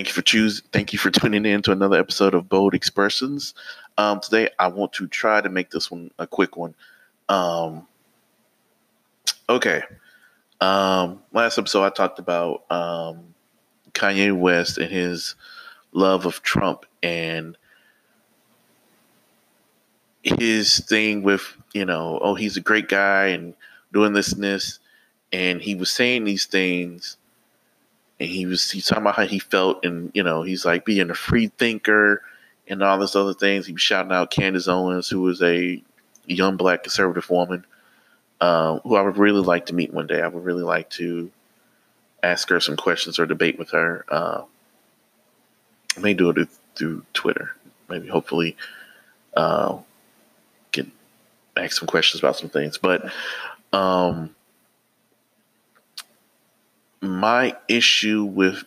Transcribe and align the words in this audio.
thank 0.00 0.08
you 0.08 0.14
for 0.14 0.22
choose. 0.22 0.62
Thank 0.72 0.94
you 0.94 0.98
for 0.98 1.10
tuning 1.10 1.44
in 1.44 1.60
to 1.60 1.72
another 1.72 1.98
episode 1.98 2.32
of 2.32 2.48
Bold 2.48 2.72
Expressions. 2.72 3.52
Um, 3.98 4.18
today, 4.20 4.48
I 4.58 4.68
want 4.68 4.94
to 4.94 5.06
try 5.06 5.42
to 5.42 5.50
make 5.50 5.68
this 5.68 5.90
one 5.90 6.10
a 6.18 6.26
quick 6.26 6.56
one. 6.56 6.74
Um, 7.28 7.86
okay. 9.46 9.82
Um, 10.58 11.20
last 11.34 11.58
episode, 11.58 11.84
I 11.84 11.90
talked 11.90 12.18
about 12.18 12.64
um, 12.70 13.34
Kanye 13.92 14.34
West 14.34 14.78
and 14.78 14.90
his 14.90 15.34
love 15.92 16.24
of 16.24 16.40
Trump 16.40 16.86
and 17.02 17.58
his 20.22 20.78
thing 20.88 21.22
with 21.22 21.42
you 21.74 21.84
know, 21.84 22.18
oh, 22.22 22.34
he's 22.34 22.56
a 22.56 22.62
great 22.62 22.88
guy 22.88 23.26
and 23.26 23.52
doing 23.92 24.14
this 24.14 24.32
and 24.32 24.42
this, 24.42 24.78
and 25.30 25.60
he 25.60 25.74
was 25.74 25.90
saying 25.90 26.24
these 26.24 26.46
things 26.46 27.18
and 28.20 28.28
he 28.28 28.46
was 28.46 28.70
he's 28.70 28.86
talking 28.86 29.02
about 29.02 29.16
how 29.16 29.26
he 29.26 29.38
felt 29.38 29.84
and 29.84 30.10
you 30.14 30.22
know 30.22 30.42
he's 30.42 30.64
like 30.64 30.84
being 30.84 31.10
a 31.10 31.14
free 31.14 31.48
thinker 31.58 32.22
and 32.68 32.82
all 32.82 32.98
this 32.98 33.16
other 33.16 33.34
things. 33.34 33.66
He 33.66 33.72
was 33.72 33.82
shouting 33.82 34.12
out 34.12 34.30
candace 34.30 34.68
owens 34.68 35.08
who 35.08 35.22
was 35.22 35.42
a 35.42 35.82
young 36.26 36.56
black 36.56 36.84
conservative 36.84 37.28
woman 37.30 37.64
uh, 38.40 38.78
who 38.80 38.94
i 38.94 39.02
would 39.02 39.16
really 39.16 39.40
like 39.40 39.66
to 39.66 39.74
meet 39.74 39.92
one 39.92 40.06
day. 40.06 40.20
I 40.20 40.28
would 40.28 40.44
really 40.44 40.62
like 40.62 40.90
to 40.90 41.30
ask 42.22 42.48
her 42.50 42.60
some 42.60 42.76
questions 42.76 43.18
or 43.18 43.26
debate 43.26 43.58
with 43.58 43.70
her. 43.70 44.04
Uh, 44.08 44.42
i 45.96 46.00
may 46.00 46.14
do 46.14 46.30
it 46.30 46.48
through 46.76 47.04
twitter. 47.14 47.52
Maybe 47.88 48.06
hopefully 48.06 48.56
uh, 49.34 49.78
get 50.70 50.86
ask 51.56 51.78
some 51.78 51.88
questions 51.88 52.20
about 52.20 52.36
some 52.36 52.50
things. 52.50 52.78
But 52.78 53.10
um 53.72 54.34
my 57.02 57.56
issue 57.68 58.24
with 58.24 58.64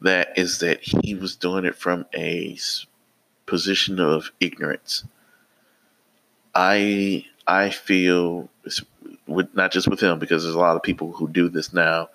that 0.00 0.38
is 0.38 0.58
that 0.60 0.80
he 0.80 1.14
was 1.14 1.36
doing 1.36 1.64
it 1.64 1.74
from 1.74 2.06
a 2.14 2.58
position 3.46 4.00
of 4.00 4.30
ignorance. 4.40 5.04
I 6.54 7.26
I 7.46 7.70
feel 7.70 8.48
with 9.26 9.54
not 9.54 9.72
just 9.72 9.88
with 9.88 10.00
him 10.00 10.18
because 10.18 10.42
there's 10.42 10.54
a 10.54 10.58
lot 10.58 10.76
of 10.76 10.82
people 10.82 11.12
who 11.12 11.28
do 11.28 11.48
this 11.48 11.72
now 11.72 12.08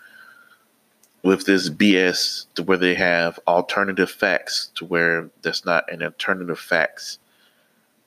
with 1.24 1.46
this 1.46 1.70
BS 1.70 2.46
to 2.56 2.64
where 2.64 2.78
they 2.78 2.96
have 2.96 3.40
alternative 3.48 4.10
facts 4.10 4.72
to 4.76 4.86
where 4.86 5.30
that's 5.42 5.66
not 5.66 5.92
an 5.92 6.04
alternative 6.04 6.60
facts. 6.60 7.20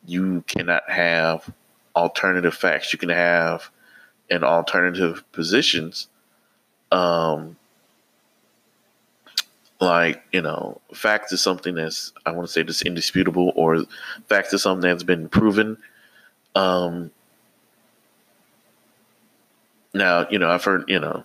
You 0.06 0.42
cannot 0.46 0.88
have 0.88 1.52
alternative 1.96 2.54
facts. 2.54 2.92
You 2.92 2.98
can 2.98 3.08
have 3.08 3.70
an 4.30 4.44
alternative 4.44 5.24
positions 5.32 6.08
um 6.92 7.56
like 9.80 10.22
you 10.32 10.42
know 10.42 10.80
facts 10.92 11.32
is 11.32 11.40
something 11.42 11.74
that's 11.74 12.12
i 12.26 12.32
want 12.32 12.46
to 12.46 12.52
say 12.52 12.62
that's 12.62 12.82
indisputable 12.82 13.52
or 13.54 13.84
facts 14.28 14.52
is 14.52 14.62
something 14.62 14.88
that's 14.88 15.02
been 15.04 15.28
proven. 15.28 15.76
Um 16.54 17.10
now 19.94 20.26
you 20.30 20.38
know 20.38 20.50
i've 20.50 20.64
heard 20.64 20.84
you 20.88 20.98
know 20.98 21.24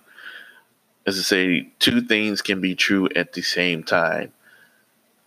as 1.06 1.18
i 1.18 1.22
say 1.22 1.70
two 1.80 2.02
things 2.02 2.42
can 2.42 2.62
be 2.62 2.76
true 2.76 3.10
at 3.16 3.34
the 3.34 3.42
same 3.42 3.84
time. 3.84 4.32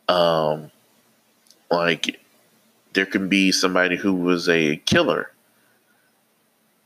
Um 0.09 0.71
like 1.71 2.21
there 2.93 3.07
can 3.07 3.29
be 3.29 3.53
somebody 3.53 3.97
who 3.97 4.15
was 4.15 4.49
a 4.49 4.77
killer 4.77 5.33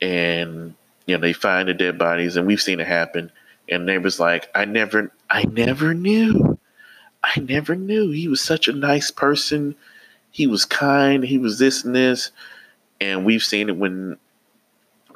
and 0.01 0.75
you 1.07 1.17
know 1.17 1.21
they 1.21 1.33
find 1.33 1.69
the 1.69 1.75
dead 1.75 1.99
bodies 1.99 2.37
and 2.37 2.47
we've 2.47 2.63
seen 2.63 2.81
it 2.81 2.87
happen 2.87 3.31
and 3.71 3.89
they 3.89 3.99
was 3.99 4.19
like, 4.19 4.51
I 4.55 4.65
never, 4.65 5.13
I 5.31 5.45
never 5.45 5.95
knew. 5.95 6.59
I 7.23 7.41
never 7.41 7.77
knew. 7.77 8.11
He 8.11 8.29
was 8.29 8.41
such 8.41 8.67
a 8.67 8.73
nice 8.73 9.11
person. 9.11 9.77
He 10.31 10.47
was 10.47 10.65
kind. 10.65 11.23
He 11.23 11.39
was 11.39 11.59
this 11.59 11.85
and 11.85 11.95
this. 11.95 12.33
And 13.01 13.25
we've 13.25 13.43
seen 13.43 13.69
it 13.69 13.77
when, 13.77 14.17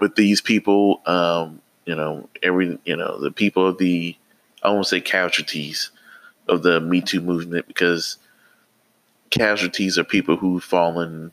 with 0.00 0.14
these 0.14 0.40
people, 0.40 1.02
um, 1.06 1.60
you 1.84 1.94
know, 1.94 2.28
every, 2.42 2.78
you 2.84 2.96
know, 2.96 3.20
the 3.20 3.30
people 3.30 3.66
of 3.66 3.78
the, 3.78 4.16
I 4.62 4.70
won't 4.70 4.86
say 4.86 5.00
casualties 5.00 5.90
of 6.48 6.62
the 6.62 6.80
Me 6.80 7.00
Too 7.00 7.20
movement 7.20 7.66
because 7.66 8.18
casualties 9.30 9.98
are 9.98 10.04
people 10.04 10.36
who've 10.36 10.62
fallen, 10.62 11.32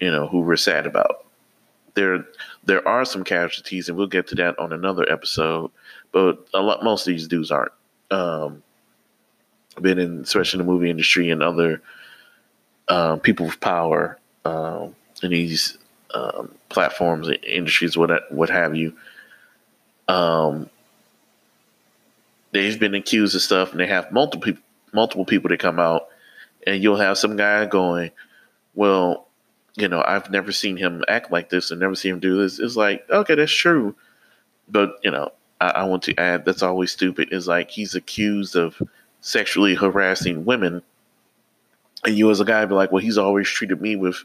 you 0.00 0.10
know, 0.10 0.26
who 0.26 0.40
we're 0.40 0.56
sad 0.56 0.86
about. 0.86 1.24
There, 1.94 2.26
there 2.64 2.86
are 2.86 3.06
some 3.06 3.24
casualties, 3.24 3.88
and 3.88 3.96
we'll 3.96 4.06
get 4.06 4.26
to 4.28 4.34
that 4.34 4.58
on 4.58 4.72
another 4.72 5.10
episode 5.10 5.70
but 6.16 6.48
a 6.54 6.62
lot 6.62 6.82
most 6.82 7.06
of 7.06 7.12
these 7.12 7.28
dudes 7.28 7.50
aren't. 7.50 7.72
Um, 8.10 8.62
been 9.78 9.98
in, 9.98 10.20
especially 10.20 10.60
in 10.60 10.66
the 10.66 10.72
movie 10.72 10.88
industry 10.88 11.28
and 11.30 11.42
other 11.42 11.82
uh, 12.88 13.16
people 13.16 13.44
with 13.44 13.60
power 13.60 14.18
um, 14.46 14.94
in 15.22 15.32
these 15.32 15.76
um, 16.14 16.54
platforms, 16.70 17.28
industries, 17.42 17.98
what 17.98 18.32
what 18.32 18.48
have 18.48 18.74
you. 18.74 18.96
Um, 20.08 20.70
they've 22.52 22.80
been 22.80 22.94
accused 22.94 23.34
of 23.34 23.42
stuff, 23.42 23.72
and 23.72 23.80
they 23.80 23.86
have 23.86 24.10
multiple 24.10 24.54
multiple 24.94 25.26
people 25.26 25.50
that 25.50 25.60
come 25.60 25.78
out, 25.78 26.08
and 26.66 26.82
you'll 26.82 26.96
have 26.96 27.18
some 27.18 27.36
guy 27.36 27.66
going, 27.66 28.10
"Well, 28.74 29.28
you 29.74 29.88
know, 29.88 30.02
I've 30.02 30.30
never 30.30 30.50
seen 30.50 30.78
him 30.78 31.04
act 31.08 31.30
like 31.30 31.50
this, 31.50 31.70
and 31.70 31.78
never 31.78 31.94
seen 31.94 32.14
him 32.14 32.20
do 32.20 32.38
this." 32.38 32.58
It's 32.58 32.74
like, 32.74 33.04
okay, 33.10 33.34
that's 33.34 33.52
true, 33.52 33.94
but 34.66 34.98
you 35.04 35.10
know, 35.10 35.30
I, 35.60 35.68
I 35.68 35.84
want 35.84 36.02
to 36.04 36.18
add 36.18 36.44
that's 36.44 36.62
always 36.62 36.92
stupid 36.92 37.32
is 37.32 37.48
like 37.48 37.70
he's 37.70 37.94
accused 37.94 38.56
of 38.56 38.80
sexually 39.20 39.74
harassing 39.74 40.44
women, 40.44 40.82
and 42.04 42.16
you 42.16 42.30
as 42.30 42.40
a 42.40 42.44
guy 42.44 42.64
be 42.64 42.74
like, 42.74 42.92
well, 42.92 43.02
he's 43.02 43.18
always 43.18 43.48
treated 43.48 43.80
me 43.80 43.96
with, 43.96 44.22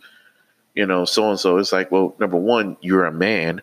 you 0.75 0.86
know, 0.86 1.06
so 1.06 1.30
and 1.30 1.40
so. 1.40 1.58
It's 1.58 1.72
like, 1.72 1.91
well, 1.91 2.16
number 2.20 2.38
one, 2.38 2.78
you're 2.81 3.06
a 3.06 3.12
man. 3.12 3.62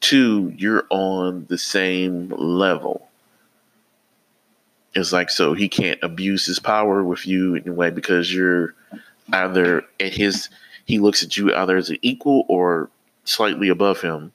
Two, 0.00 0.52
you're 0.56 0.86
on 0.90 1.46
the 1.48 1.58
same 1.58 2.30
level. 2.30 3.08
It's 4.94 5.12
like 5.12 5.30
so 5.30 5.54
he 5.54 5.68
can't 5.68 5.98
abuse 6.02 6.44
his 6.44 6.58
power 6.58 7.02
with 7.02 7.26
you 7.26 7.54
in 7.54 7.68
a 7.68 7.72
way 7.72 7.90
because 7.90 8.32
you're 8.32 8.74
either 9.32 9.84
at 10.00 10.12
his 10.12 10.50
he 10.84 10.98
looks 10.98 11.22
at 11.22 11.36
you 11.36 11.54
either 11.54 11.76
as 11.76 11.88
an 11.90 11.98
equal 12.02 12.44
or 12.48 12.90
slightly 13.24 13.68
above 13.68 14.00
him. 14.00 14.32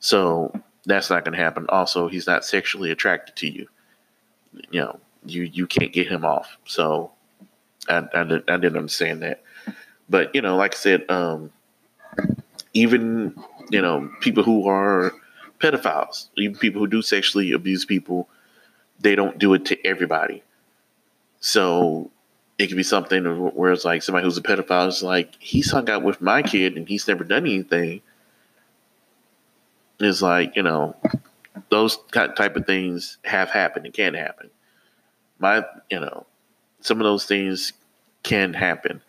So 0.00 0.52
that's 0.88 1.10
not 1.10 1.24
going 1.24 1.36
to 1.36 1.42
happen. 1.42 1.66
Also, 1.68 2.08
he's 2.08 2.26
not 2.26 2.44
sexually 2.44 2.90
attracted 2.90 3.36
to 3.36 3.48
you. 3.48 3.68
You 4.70 4.80
know, 4.80 5.00
you 5.24 5.42
you 5.42 5.66
can't 5.66 5.92
get 5.92 6.08
him 6.08 6.24
off. 6.24 6.56
So 6.64 7.12
I, 7.88 7.98
I, 8.14 8.20
I 8.22 8.56
didn't 8.56 8.76
understand 8.76 9.22
that. 9.22 9.42
But 10.08 10.34
you 10.34 10.40
know, 10.40 10.56
like 10.56 10.74
I 10.74 10.78
said, 10.78 11.10
um, 11.10 11.52
even 12.72 13.34
you 13.70 13.82
know 13.82 14.10
people 14.20 14.42
who 14.42 14.66
are 14.66 15.12
pedophiles, 15.60 16.28
even 16.38 16.56
people 16.56 16.80
who 16.80 16.86
do 16.86 17.02
sexually 17.02 17.52
abuse 17.52 17.84
people, 17.84 18.28
they 18.98 19.14
don't 19.14 19.38
do 19.38 19.52
it 19.52 19.66
to 19.66 19.86
everybody. 19.86 20.42
So 21.40 22.10
it 22.56 22.68
could 22.68 22.76
be 22.76 22.82
something 22.82 23.24
where 23.54 23.72
it's 23.72 23.84
like 23.84 24.02
somebody 24.02 24.24
who's 24.24 24.38
a 24.38 24.42
pedophile 24.42 24.88
is 24.88 25.02
like 25.02 25.34
he's 25.38 25.70
hung 25.70 25.90
out 25.90 26.02
with 26.02 26.22
my 26.22 26.42
kid 26.42 26.76
and 26.76 26.88
he's 26.88 27.06
never 27.06 27.24
done 27.24 27.44
anything 27.44 28.00
is 30.00 30.22
like 30.22 30.56
you 30.56 30.62
know 30.62 30.96
those 31.70 31.98
type 32.12 32.56
of 32.56 32.66
things 32.66 33.18
have 33.24 33.50
happened 33.50 33.86
and 33.86 33.94
can 33.94 34.14
happen. 34.14 34.50
My 35.38 35.64
you 35.90 36.00
know 36.00 36.26
some 36.80 37.00
of 37.00 37.04
those 37.04 37.24
things 37.24 37.72
can 38.22 38.54
happen, 38.54 39.02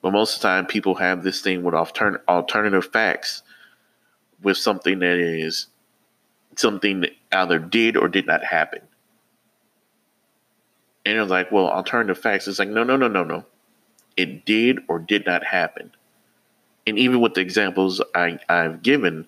but 0.00 0.12
most 0.12 0.36
of 0.36 0.42
the 0.42 0.48
time 0.48 0.66
people 0.66 0.94
have 0.96 1.22
this 1.22 1.40
thing 1.40 1.62
with 1.62 1.74
altern- 1.74 2.20
alternative 2.28 2.86
facts 2.92 3.42
with 4.42 4.56
something 4.56 4.98
that 4.98 5.18
is 5.18 5.68
something 6.56 7.00
that 7.00 7.12
either 7.32 7.58
did 7.58 7.96
or 7.96 8.08
did 8.08 8.26
not 8.26 8.44
happen. 8.44 8.80
And 11.04 11.18
it's 11.18 11.30
like, 11.30 11.50
well, 11.50 11.68
alternative 11.68 12.18
facts. 12.18 12.46
It's 12.46 12.58
like, 12.58 12.68
no, 12.68 12.84
no, 12.84 12.96
no, 12.96 13.08
no, 13.08 13.24
no. 13.24 13.44
It 14.16 14.44
did 14.44 14.80
or 14.88 14.98
did 14.98 15.26
not 15.26 15.44
happen. 15.44 15.92
And 16.86 16.98
even 16.98 17.20
with 17.20 17.34
the 17.34 17.40
examples 17.40 18.00
I, 18.14 18.38
I've 18.48 18.82
given, 18.82 19.26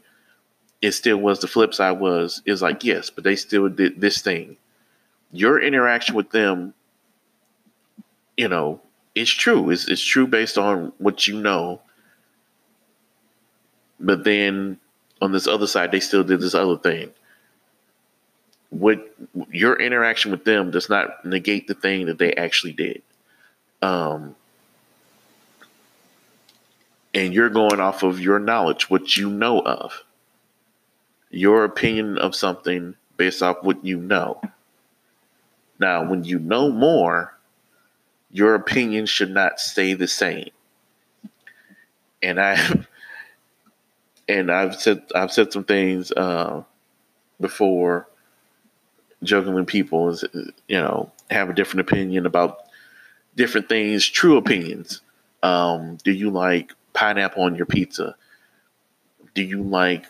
it 0.82 0.92
still 0.92 1.16
was 1.16 1.40
the 1.40 1.46
flip 1.46 1.74
side 1.74 1.98
was 2.00 2.42
is 2.44 2.62
like 2.62 2.84
yes, 2.84 3.10
but 3.10 3.24
they 3.24 3.36
still 3.36 3.68
did 3.68 4.00
this 4.00 4.20
thing. 4.20 4.56
Your 5.32 5.60
interaction 5.60 6.14
with 6.14 6.30
them, 6.30 6.74
you 8.36 8.48
know, 8.48 8.80
it's 9.14 9.30
true. 9.30 9.70
It's 9.70 9.88
it's 9.88 10.04
true 10.04 10.26
based 10.26 10.58
on 10.58 10.92
what 10.98 11.26
you 11.26 11.40
know. 11.40 11.80
But 13.98 14.24
then 14.24 14.78
on 15.22 15.32
this 15.32 15.46
other 15.46 15.66
side, 15.66 15.92
they 15.92 16.00
still 16.00 16.24
did 16.24 16.40
this 16.40 16.54
other 16.54 16.76
thing. 16.76 17.10
What 18.70 19.14
your 19.50 19.80
interaction 19.80 20.30
with 20.32 20.44
them 20.44 20.70
does 20.70 20.90
not 20.90 21.24
negate 21.24 21.68
the 21.68 21.74
thing 21.74 22.06
that 22.06 22.18
they 22.18 22.34
actually 22.34 22.72
did. 22.72 23.02
Um, 23.80 24.34
and 27.14 27.32
you're 27.32 27.50
going 27.50 27.80
off 27.80 28.02
of 28.02 28.18
your 28.20 28.40
knowledge, 28.40 28.90
what 28.90 29.16
you 29.16 29.30
know 29.30 29.60
of 29.60 30.04
your 31.34 31.64
opinion 31.64 32.16
of 32.18 32.34
something 32.34 32.94
based 33.16 33.42
off 33.42 33.62
what 33.62 33.84
you 33.84 33.98
know. 33.98 34.40
Now, 35.80 36.08
when 36.08 36.24
you 36.24 36.38
know 36.38 36.70
more, 36.70 37.36
your 38.30 38.54
opinion 38.54 39.06
should 39.06 39.30
not 39.30 39.58
stay 39.58 39.94
the 39.94 40.06
same. 40.06 40.50
And 42.22 42.40
I 42.40 42.84
and 44.28 44.50
I've 44.50 44.80
said 44.80 45.02
I've 45.14 45.32
said 45.32 45.52
some 45.52 45.64
things 45.64 46.12
uh, 46.12 46.62
before, 47.40 48.08
juggling 49.22 49.66
people 49.66 50.10
is 50.10 50.24
you 50.68 50.78
know 50.78 51.10
have 51.30 51.50
a 51.50 51.54
different 51.54 51.88
opinion 51.88 52.26
about 52.26 52.58
different 53.34 53.68
things, 53.68 54.06
true 54.08 54.36
opinions. 54.36 55.00
Um, 55.42 55.98
do 56.04 56.12
you 56.12 56.30
like 56.30 56.72
pineapple 56.92 57.42
on 57.42 57.56
your 57.56 57.66
pizza? 57.66 58.14
Do 59.34 59.42
you 59.42 59.62
like 59.62 60.06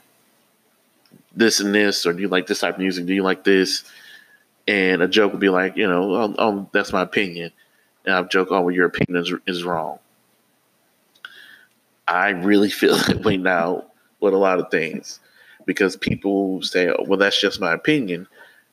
this 1.36 1.60
and 1.60 1.74
this, 1.74 2.06
or 2.06 2.12
do 2.12 2.20
you 2.20 2.28
like 2.28 2.46
this 2.46 2.60
type 2.60 2.74
of 2.74 2.80
music? 2.80 3.06
Do 3.06 3.14
you 3.14 3.22
like 3.22 3.44
this? 3.44 3.84
And 4.66 5.02
a 5.02 5.08
joke 5.08 5.32
would 5.32 5.40
be 5.40 5.50
like, 5.50 5.76
you 5.76 5.86
know, 5.86 6.14
oh, 6.14 6.34
oh 6.38 6.70
that's 6.72 6.92
my 6.92 7.02
opinion. 7.02 7.52
And 8.04 8.14
I'll 8.14 8.24
joke, 8.24 8.48
oh, 8.50 8.62
well, 8.62 8.74
your 8.74 8.86
opinion 8.86 9.22
is, 9.22 9.32
is 9.46 9.64
wrong. 9.64 9.98
I 12.06 12.30
really 12.30 12.70
feel 12.70 12.96
that 12.96 13.24
way 13.24 13.36
now 13.36 13.84
with 14.20 14.34
a 14.34 14.38
lot 14.38 14.58
of 14.58 14.70
things 14.70 15.20
because 15.66 15.96
people 15.96 16.62
say, 16.62 16.88
oh, 16.88 17.04
well, 17.06 17.18
that's 17.18 17.40
just 17.40 17.60
my 17.60 17.72
opinion. 17.72 18.26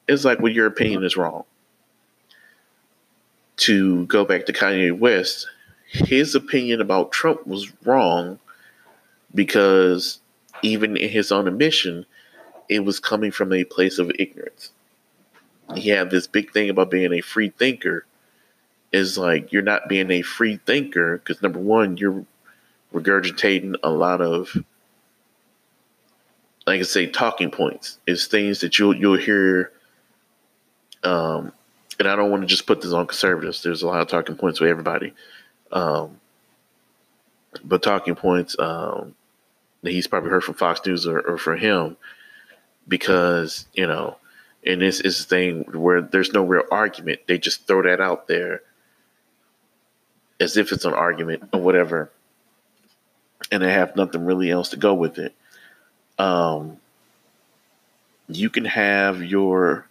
It's 0.07 0.25
like, 0.25 0.39
well, 0.39 0.51
your 0.51 0.67
opinion 0.67 1.03
is 1.03 1.17
wrong. 1.17 1.43
To 3.57 4.05
go 4.07 4.25
back 4.25 4.47
to 4.47 4.53
Kanye 4.53 4.97
West, 4.97 5.47
his 5.87 6.35
opinion 6.35 6.81
about 6.81 7.11
Trump 7.11 7.45
was 7.45 7.71
wrong 7.85 8.39
because 9.35 10.19
even 10.63 10.97
in 10.97 11.09
his 11.09 11.31
own 11.31 11.47
admission, 11.47 12.05
it 12.71 12.85
was 12.85 13.01
coming 13.01 13.31
from 13.31 13.51
a 13.51 13.65
place 13.65 13.99
of 13.99 14.11
ignorance. 14.17 14.71
He 15.75 15.89
had 15.89 16.09
this 16.09 16.25
big 16.25 16.53
thing 16.53 16.69
about 16.69 16.89
being 16.89 17.11
a 17.13 17.19
free 17.21 17.49
thinker. 17.49 18.05
Is 18.93 19.17
like 19.17 19.51
you're 19.51 19.61
not 19.61 19.87
being 19.87 20.09
a 20.09 20.21
free 20.21 20.59
thinker 20.65 21.17
because 21.17 21.41
number 21.41 21.59
one, 21.59 21.97
you're 21.97 22.25
regurgitating 22.93 23.75
a 23.83 23.89
lot 23.89 24.21
of, 24.21 24.53
like 26.65 26.79
I 26.79 26.83
say, 26.83 27.07
talking 27.07 27.51
points. 27.51 27.99
Is 28.07 28.27
things 28.27 28.61
that 28.61 28.79
you'll 28.79 28.95
you'll 28.95 29.17
hear. 29.17 29.71
Um, 31.03 31.51
and 31.99 32.07
I 32.07 32.15
don't 32.15 32.31
want 32.31 32.43
to 32.43 32.47
just 32.47 32.67
put 32.67 32.81
this 32.81 32.93
on 32.93 33.07
conservatives. 33.07 33.63
There's 33.63 33.81
a 33.83 33.87
lot 33.87 34.01
of 34.01 34.07
talking 34.07 34.35
points 34.35 34.59
with 34.59 34.69
everybody. 34.69 35.13
Um, 35.71 36.19
but 37.63 37.83
talking 37.83 38.15
points 38.15 38.55
um, 38.59 39.15
that 39.83 39.91
he's 39.91 40.07
probably 40.07 40.29
heard 40.29 40.43
from 40.43 40.55
Fox 40.55 40.85
News 40.85 41.05
or, 41.05 41.19
or 41.19 41.37
from 41.37 41.59
him 41.59 41.97
because, 42.87 43.65
you 43.73 43.87
know, 43.87 44.17
and 44.65 44.81
this 44.81 44.99
is 44.99 45.19
the 45.19 45.23
thing 45.23 45.63
where 45.73 46.01
there's 46.01 46.33
no 46.33 46.43
real 46.43 46.63
argument. 46.71 47.21
They 47.27 47.37
just 47.37 47.67
throw 47.67 47.81
that 47.83 47.99
out 47.99 48.27
there 48.27 48.61
as 50.39 50.57
if 50.57 50.71
it's 50.71 50.85
an 50.85 50.93
argument 50.93 51.49
or 51.53 51.61
whatever. 51.61 52.11
And 53.51 53.63
they 53.63 53.71
have 53.71 53.95
nothing 53.95 54.25
really 54.25 54.51
else 54.51 54.69
to 54.69 54.77
go 54.77 54.93
with 54.93 55.17
it. 55.17 55.33
Um, 56.19 56.77
you 58.27 58.49
can 58.49 58.65
have 58.65 59.23
your 59.23 59.87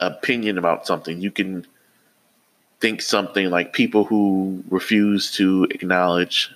opinion 0.00 0.58
about 0.58 0.86
something. 0.86 1.20
You 1.20 1.30
can 1.30 1.66
think 2.80 3.02
something 3.02 3.50
like 3.50 3.72
people 3.72 4.04
who 4.04 4.62
refuse 4.68 5.32
to 5.32 5.64
acknowledge 5.70 6.50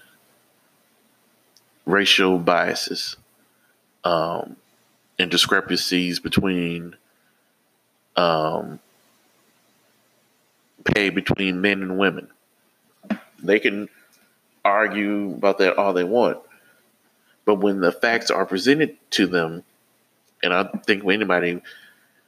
racial 1.85 2.39
biases 2.39 3.17
um, 4.07 4.57
and 5.19 5.33
discrepancies 5.33 6.21
between 6.21 6.95
um, 8.15 8.79
pay 10.85 11.11
between 11.11 11.61
men 11.61 11.83
and 11.83 11.99
women. 11.99 12.29
They 13.43 13.59
can 13.59 13.89
argue 14.65 15.33
about 15.33 15.59
that 15.59 15.77
all 15.77 15.93
they 15.93 16.05
want. 16.05 16.39
But 17.45 17.57
when 17.57 17.81
the 17.81 17.91
facts 17.91 18.31
are 18.31 18.47
presented 18.47 18.97
to 19.13 19.27
them, 19.27 19.65
and 20.41 20.55
I 20.55 20.65
think 20.87 21.05
anybody, 21.05 21.61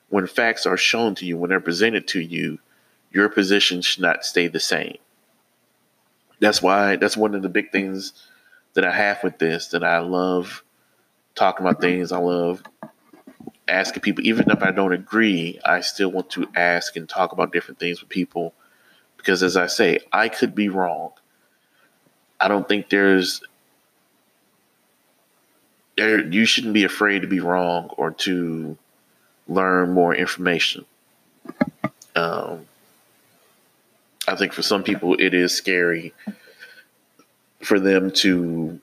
when 0.08 0.26
facts 0.26 0.66
are 0.66 0.76
shown 0.76 1.14
to 1.16 1.26
you, 1.26 1.36
when 1.36 1.50
they're 1.50 1.60
presented 1.60 2.08
to 2.08 2.20
you, 2.20 2.58
your 3.12 3.28
position 3.28 3.82
should 3.82 4.02
not 4.02 4.24
stay 4.24 4.48
the 4.48 4.60
same. 4.60 4.96
That's 6.40 6.60
why 6.60 6.96
that's 6.96 7.16
one 7.16 7.36
of 7.36 7.42
the 7.42 7.48
big 7.48 7.70
things 7.70 8.14
that 8.74 8.84
I 8.84 8.90
have 8.90 9.22
with 9.22 9.38
this 9.38 9.68
that 9.68 9.84
I 9.84 10.00
love 10.00 10.64
talking 11.38 11.66
about 11.66 11.80
things. 11.80 12.12
I 12.12 12.18
love 12.18 12.62
asking 13.68 14.02
people, 14.02 14.26
even 14.26 14.50
if 14.50 14.62
I 14.62 14.70
don't 14.70 14.92
agree, 14.92 15.60
I 15.64 15.80
still 15.80 16.10
want 16.10 16.30
to 16.30 16.48
ask 16.56 16.96
and 16.96 17.08
talk 17.08 17.32
about 17.32 17.52
different 17.52 17.78
things 17.78 18.00
with 18.00 18.08
people 18.08 18.54
because, 19.16 19.42
as 19.42 19.56
I 19.56 19.66
say, 19.66 20.00
I 20.12 20.28
could 20.28 20.54
be 20.54 20.68
wrong. 20.68 21.12
I 22.40 22.48
don't 22.48 22.68
think 22.68 22.88
there's 22.88 23.42
there. 25.96 26.24
You 26.24 26.44
shouldn't 26.44 26.74
be 26.74 26.84
afraid 26.84 27.22
to 27.22 27.28
be 27.28 27.40
wrong 27.40 27.90
or 27.96 28.12
to 28.12 28.76
learn 29.48 29.92
more 29.92 30.14
information. 30.14 30.84
Um, 32.14 32.66
I 34.26 34.36
think 34.36 34.52
for 34.52 34.62
some 34.62 34.82
people 34.82 35.16
it 35.18 35.34
is 35.34 35.54
scary 35.54 36.12
for 37.62 37.80
them 37.80 38.10
to 38.10 38.80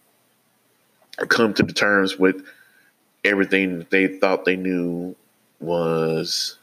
come 1.30 1.54
to 1.54 1.64
the 1.64 1.74
terms 1.74 2.18
with 2.18 2.44
everything 3.24 3.80
that 3.80 3.90
they 3.90 4.08
thought 4.08 4.46
they 4.46 4.56
knew 4.56 5.16
was 5.60 6.58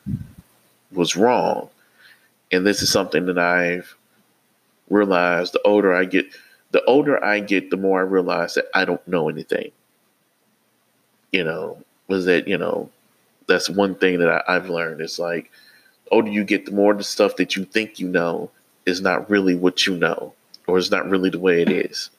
was 0.93 1.17
wrong. 1.17 1.69
And 2.51 2.67
this 2.67 2.83
is 2.83 2.91
something 2.91 3.27
that 3.27 3.39
I've 3.39 3.97
realized 4.91 5.55
the 5.55 5.63
older 5.63 5.95
I 5.95 6.05
get, 6.05 6.27
the 6.71 6.85
older 6.85 7.23
I 7.25 7.41
get, 7.41 7.71
the 7.71 7.77
more 7.77 8.01
I 8.01 8.03
realize 8.03 8.55
that 8.55 8.67
I 8.75 8.85
don't 8.85 9.07
know 9.09 9.29
anything. 9.29 9.73
You 11.33 11.45
know, 11.45 11.83
was 12.09 12.27
that, 12.27 12.47
you 12.47 12.59
know, 12.59 12.91
that's 13.49 13.71
one 13.71 13.95
thing 13.95 14.19
that 14.19 14.45
I, 14.47 14.53
have 14.53 14.69
learned. 14.69 15.01
It's 15.01 15.19
like, 15.19 15.51
older 16.11 16.31
you 16.31 16.45
get, 16.45 16.67
the 16.67 16.73
more 16.73 16.93
the 16.93 17.03
stuff 17.03 17.37
that 17.37 17.57
you 17.57 17.65
think 17.65 17.99
you 17.99 18.09
know 18.09 18.51
is 18.85 19.01
not 19.01 19.31
really 19.31 19.55
what 19.55 19.87
you 19.87 19.97
know, 19.97 20.35
or 20.67 20.77
is 20.77 20.91
not 20.91 21.09
really 21.09 21.31
the 21.31 21.39
way 21.39 21.63
it 21.63 21.71
is. 21.71 22.11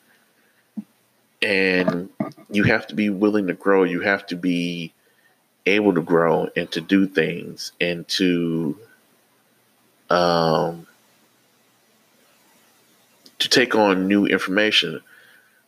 And 1.44 2.10
you 2.50 2.64
have 2.64 2.88
to 2.88 2.96
be 2.96 3.10
willing 3.10 3.48
to 3.48 3.54
grow. 3.54 3.84
You 3.84 4.02
have 4.02 4.26
to 4.28 4.36
be 4.36 4.94
able 5.66 5.94
to 5.94 6.02
grow 6.02 6.50
and 6.56 6.70
to 6.72 6.82
do 6.82 7.08
things 7.08 7.72
and 7.80 8.08
to 8.10 8.78
um, 10.10 10.88
to 13.40 13.50
take 13.50 13.76
on 13.76 14.08
new 14.08 14.26
information 14.26 15.02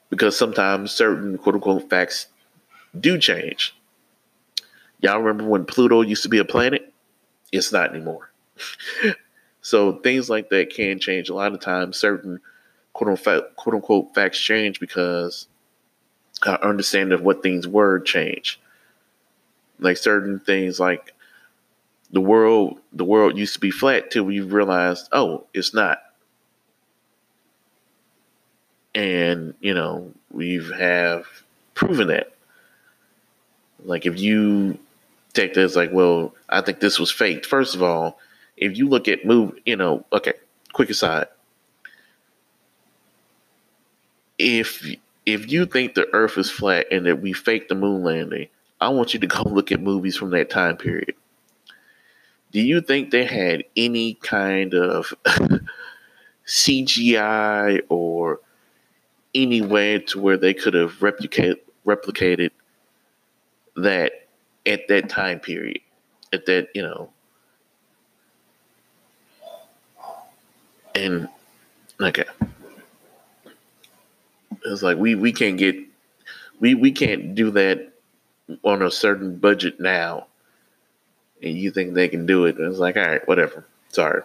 because 0.10 0.38
sometimes 0.38 0.92
certain 0.92 1.38
quote 1.38 1.56
unquote 1.56 1.90
facts 1.90 2.28
do 2.98 3.18
change. 3.18 3.76
Y'all 5.02 5.20
remember 5.20 5.50
when 5.50 5.66
Pluto 5.66 6.02
used 6.02 6.24
to 6.24 6.30
be 6.30 6.38
a 6.38 6.46
planet? 6.46 6.94
It's 7.52 7.72
not 7.72 7.92
anymore. 7.94 8.32
So 9.66 9.94
things 9.94 10.30
like 10.30 10.50
that 10.50 10.70
can 10.70 11.00
change. 11.00 11.30
A 11.30 11.34
lot 11.34 11.52
of 11.54 11.60
times, 11.60 11.98
certain 11.98 12.40
quote 12.94 13.10
unquote, 13.10 13.56
quote 13.56 13.74
unquote 13.74 14.14
facts 14.14 14.40
change 14.40 14.80
because 14.80 15.48
our 16.46 16.62
understanding 16.64 17.14
of 17.14 17.22
what 17.22 17.44
things 17.44 17.68
were 17.68 18.00
change. 18.00 18.60
Like 19.80 19.98
certain 19.98 20.40
things, 20.40 20.80
like 20.80 21.14
the 22.12 22.22
world, 22.22 22.80
the 22.94 23.06
world 23.06 23.38
used 23.38 23.54
to 23.54 23.60
be 23.60 23.72
flat 23.72 24.12
till 24.12 24.24
we 24.24 24.40
realized, 24.40 25.10
oh, 25.12 25.46
it's 25.54 25.74
not. 25.74 26.00
And 28.94 29.54
you 29.60 29.74
know, 29.74 30.14
we've 30.32 30.72
have 30.72 31.26
proven 31.74 32.08
that. 32.08 32.34
Like 33.84 34.06
if 34.06 34.20
you 34.20 34.80
take 35.34 35.54
this, 35.54 35.76
like, 35.76 35.92
well, 35.92 36.34
I 36.50 36.62
think 36.62 36.80
this 36.80 36.98
was 36.98 37.12
faked. 37.12 37.46
First 37.46 37.76
of 37.76 37.84
all, 37.84 38.20
if 38.58 38.78
you 38.78 38.88
look 38.88 39.08
at 39.08 39.26
move, 39.26 39.58
you 39.66 39.76
know, 39.76 40.06
okay, 40.14 40.34
quick 40.74 40.90
aside. 40.90 41.28
If 44.38 44.86
if 45.26 45.52
you 45.52 45.66
think 45.66 45.94
the 45.94 46.08
earth 46.14 46.38
is 46.38 46.50
flat 46.50 46.88
and 46.92 47.06
that 47.06 47.22
we 47.22 47.34
faked 47.34 47.70
the 47.70 47.76
moon 47.76 48.04
landing, 48.04 48.48
I 48.80 48.90
want 48.90 49.14
you 49.14 49.20
to 49.20 49.28
go 49.28 49.44
look 49.46 49.72
at 49.72 49.82
movies 49.82 50.18
from 50.18 50.32
that 50.32 50.50
time 50.50 50.78
period. 50.78 51.16
Do 52.52 52.62
you 52.62 52.80
think 52.82 53.12
they 53.12 53.26
had 53.26 53.64
any 53.76 54.14
kind 54.16 54.74
of 54.74 55.14
CGI 56.48 57.82
or 57.90 58.40
any 59.34 59.62
way 59.62 60.00
to 60.00 60.22
where 60.22 60.38
they 60.38 60.54
could 60.54 60.74
have 60.74 61.02
replicate, 61.02 61.66
replicated 61.86 62.52
that 63.76 64.28
at 64.66 64.88
that 64.88 65.10
time 65.10 65.40
period? 65.40 65.80
At 66.32 66.46
that, 66.48 66.70
you 66.74 66.82
know, 66.82 67.10
and 70.96 71.30
okay, 72.02 72.26
it's 74.66 74.84
like 74.84 74.98
we 74.98 75.16
we 75.16 75.32
can't 75.34 75.58
get 75.58 75.76
we 76.60 76.76
we 76.76 76.92
can't 76.92 77.36
do 77.36 77.52
that 77.52 77.92
on 78.64 78.82
a 78.82 78.92
certain 78.92 79.38
budget 79.38 79.80
now 79.80 80.28
and 81.42 81.58
you 81.58 81.72
think 81.72 81.94
they 81.94 82.08
can 82.08 82.26
do 82.26 82.46
it. 82.46 82.58
It's 82.60 82.80
like, 82.80 82.98
all 82.98 83.06
right, 83.06 83.28
whatever. 83.28 83.66
Sorry. 83.90 84.24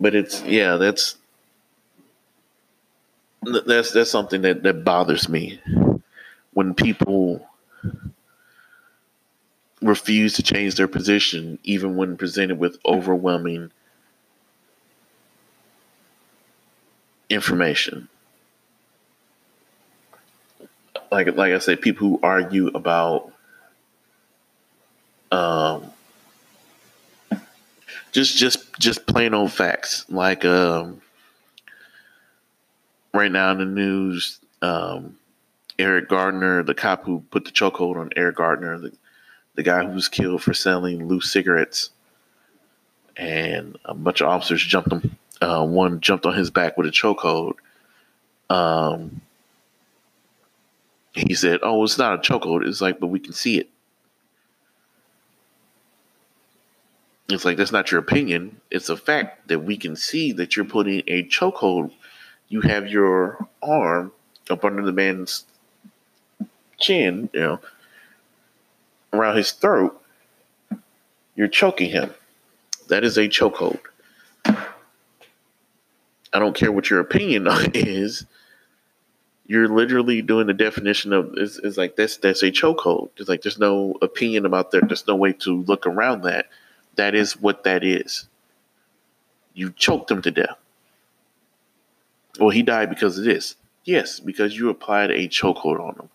But 0.00 0.14
it's 0.14 0.42
yeah, 0.42 0.76
that's 0.76 1.16
that's 3.42 3.92
that's 3.92 4.10
something 4.10 4.42
that, 4.42 4.62
that 4.62 4.84
bothers 4.84 5.28
me 5.28 5.60
when 6.52 6.74
people 6.74 7.46
refuse 9.80 10.34
to 10.34 10.42
change 10.42 10.74
their 10.74 10.88
position 10.88 11.58
even 11.62 11.96
when 11.96 12.16
presented 12.16 12.58
with 12.58 12.78
overwhelming 12.84 13.70
information. 17.30 18.08
Like 21.10 21.34
like 21.36 21.52
I 21.52 21.58
said, 21.58 21.80
people 21.80 22.08
who 22.08 22.20
argue 22.22 22.68
about 22.68 23.32
um 25.30 25.90
just 28.12 28.36
just 28.36 28.78
just 28.78 29.06
plain 29.06 29.34
old 29.34 29.52
facts. 29.52 30.04
Like 30.08 30.44
um 30.44 31.00
right 33.14 33.32
now 33.32 33.52
in 33.52 33.58
the 33.58 33.64
news, 33.64 34.38
um 34.62 35.16
Eric 35.78 36.08
Gardner, 36.08 36.62
the 36.62 36.74
cop 36.74 37.04
who 37.04 37.20
put 37.30 37.44
the 37.44 37.52
chokehold 37.52 37.96
on 37.96 38.10
Eric 38.16 38.36
Gardner, 38.36 38.78
the, 38.78 38.92
the 39.54 39.62
guy 39.62 39.84
who 39.84 39.94
was 39.94 40.08
killed 40.08 40.42
for 40.42 40.52
selling 40.52 41.06
loose 41.06 41.30
cigarettes, 41.30 41.90
and 43.16 43.78
a 43.84 43.94
bunch 43.94 44.20
of 44.20 44.28
officers 44.28 44.62
jumped 44.62 44.92
him. 44.92 45.16
Uh, 45.40 45.64
one 45.64 46.00
jumped 46.00 46.26
on 46.26 46.34
his 46.34 46.50
back 46.50 46.76
with 46.76 46.86
a 46.86 46.90
chokehold. 46.90 47.54
Um, 48.50 49.20
he 51.12 51.34
said, 51.34 51.60
"Oh, 51.62 51.84
it's 51.84 51.98
not 51.98 52.14
a 52.14 52.18
chokehold. 52.32 52.66
It's 52.66 52.80
like, 52.80 52.98
but 53.00 53.08
we 53.08 53.20
can 53.20 53.32
see 53.32 53.58
it." 53.58 53.68
It's 57.28 57.44
like 57.44 57.56
that's 57.58 57.72
not 57.72 57.90
your 57.90 58.00
opinion. 58.00 58.60
It's 58.70 58.88
a 58.88 58.96
fact 58.96 59.48
that 59.48 59.60
we 59.60 59.76
can 59.76 59.96
see 59.96 60.32
that 60.32 60.56
you're 60.56 60.64
putting 60.64 61.02
a 61.06 61.24
chokehold. 61.24 61.92
You 62.48 62.62
have 62.62 62.88
your 62.88 63.46
arm 63.62 64.12
up 64.48 64.64
under 64.64 64.82
the 64.82 64.92
man's 64.92 65.44
chin, 66.78 67.28
you 67.34 67.40
know, 67.40 67.60
around 69.12 69.36
his 69.36 69.52
throat. 69.52 70.02
You're 71.36 71.48
choking 71.48 71.90
him. 71.90 72.14
That 72.88 73.04
is 73.04 73.18
a 73.18 73.28
chokehold. 73.28 73.80
I 76.32 76.38
don't 76.38 76.54
care 76.54 76.72
what 76.72 76.90
your 76.90 77.00
opinion 77.00 77.46
is. 77.74 78.26
You're 79.46 79.68
literally 79.68 80.20
doing 80.20 80.46
the 80.46 80.54
definition 80.54 81.12
of 81.12 81.32
is 81.36 81.58
is 81.58 81.78
like 81.78 81.96
that's 81.96 82.18
that's 82.18 82.42
a 82.42 82.50
chokehold. 82.50 83.10
It's 83.16 83.28
like 83.28 83.42
there's 83.42 83.58
no 83.58 83.96
opinion 84.02 84.44
about 84.44 84.70
that. 84.72 84.88
There's 84.88 85.06
no 85.06 85.16
way 85.16 85.32
to 85.34 85.62
look 85.62 85.86
around 85.86 86.22
that. 86.22 86.46
That 86.96 87.14
is 87.14 87.40
what 87.40 87.64
that 87.64 87.82
is. 87.82 88.28
You 89.54 89.70
choked 89.70 90.10
him 90.10 90.20
to 90.22 90.30
death. 90.30 90.56
Well, 92.38 92.50
he 92.50 92.62
died 92.62 92.90
because 92.90 93.18
of 93.18 93.24
this. 93.24 93.56
Yes, 93.84 94.20
because 94.20 94.56
you 94.56 94.68
applied 94.68 95.10
a 95.10 95.28
chokehold 95.28 95.80
on 95.80 95.94
him. 95.94 96.08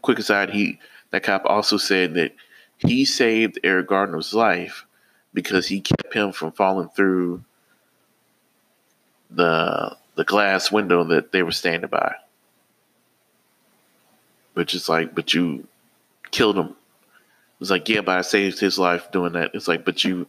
Quick 0.00 0.20
aside, 0.20 0.50
he 0.50 0.78
that 1.10 1.24
cop 1.24 1.44
also 1.44 1.76
said 1.76 2.14
that 2.14 2.34
he 2.78 3.04
saved 3.04 3.58
Eric 3.64 3.88
Gardner's 3.88 4.32
life 4.32 4.86
because 5.34 5.66
he 5.66 5.80
kept 5.80 6.12
him 6.14 6.32
from 6.32 6.52
falling 6.52 6.88
through 6.88 7.42
the 9.30 9.96
the 10.14 10.24
glass 10.24 10.70
window 10.70 11.04
that 11.04 11.32
they 11.32 11.42
were 11.42 11.52
standing 11.52 11.88
by. 11.88 12.14
Which 14.54 14.74
is 14.74 14.88
like, 14.88 15.14
but 15.14 15.32
you 15.32 15.66
killed 16.30 16.58
him. 16.58 16.76
It's 17.60 17.70
like, 17.70 17.88
yeah, 17.88 18.02
but 18.02 18.18
I 18.18 18.22
saved 18.22 18.60
his 18.60 18.78
life 18.78 19.10
doing 19.12 19.32
that. 19.32 19.52
It's 19.54 19.68
like, 19.68 19.84
but 19.84 20.04
you 20.04 20.26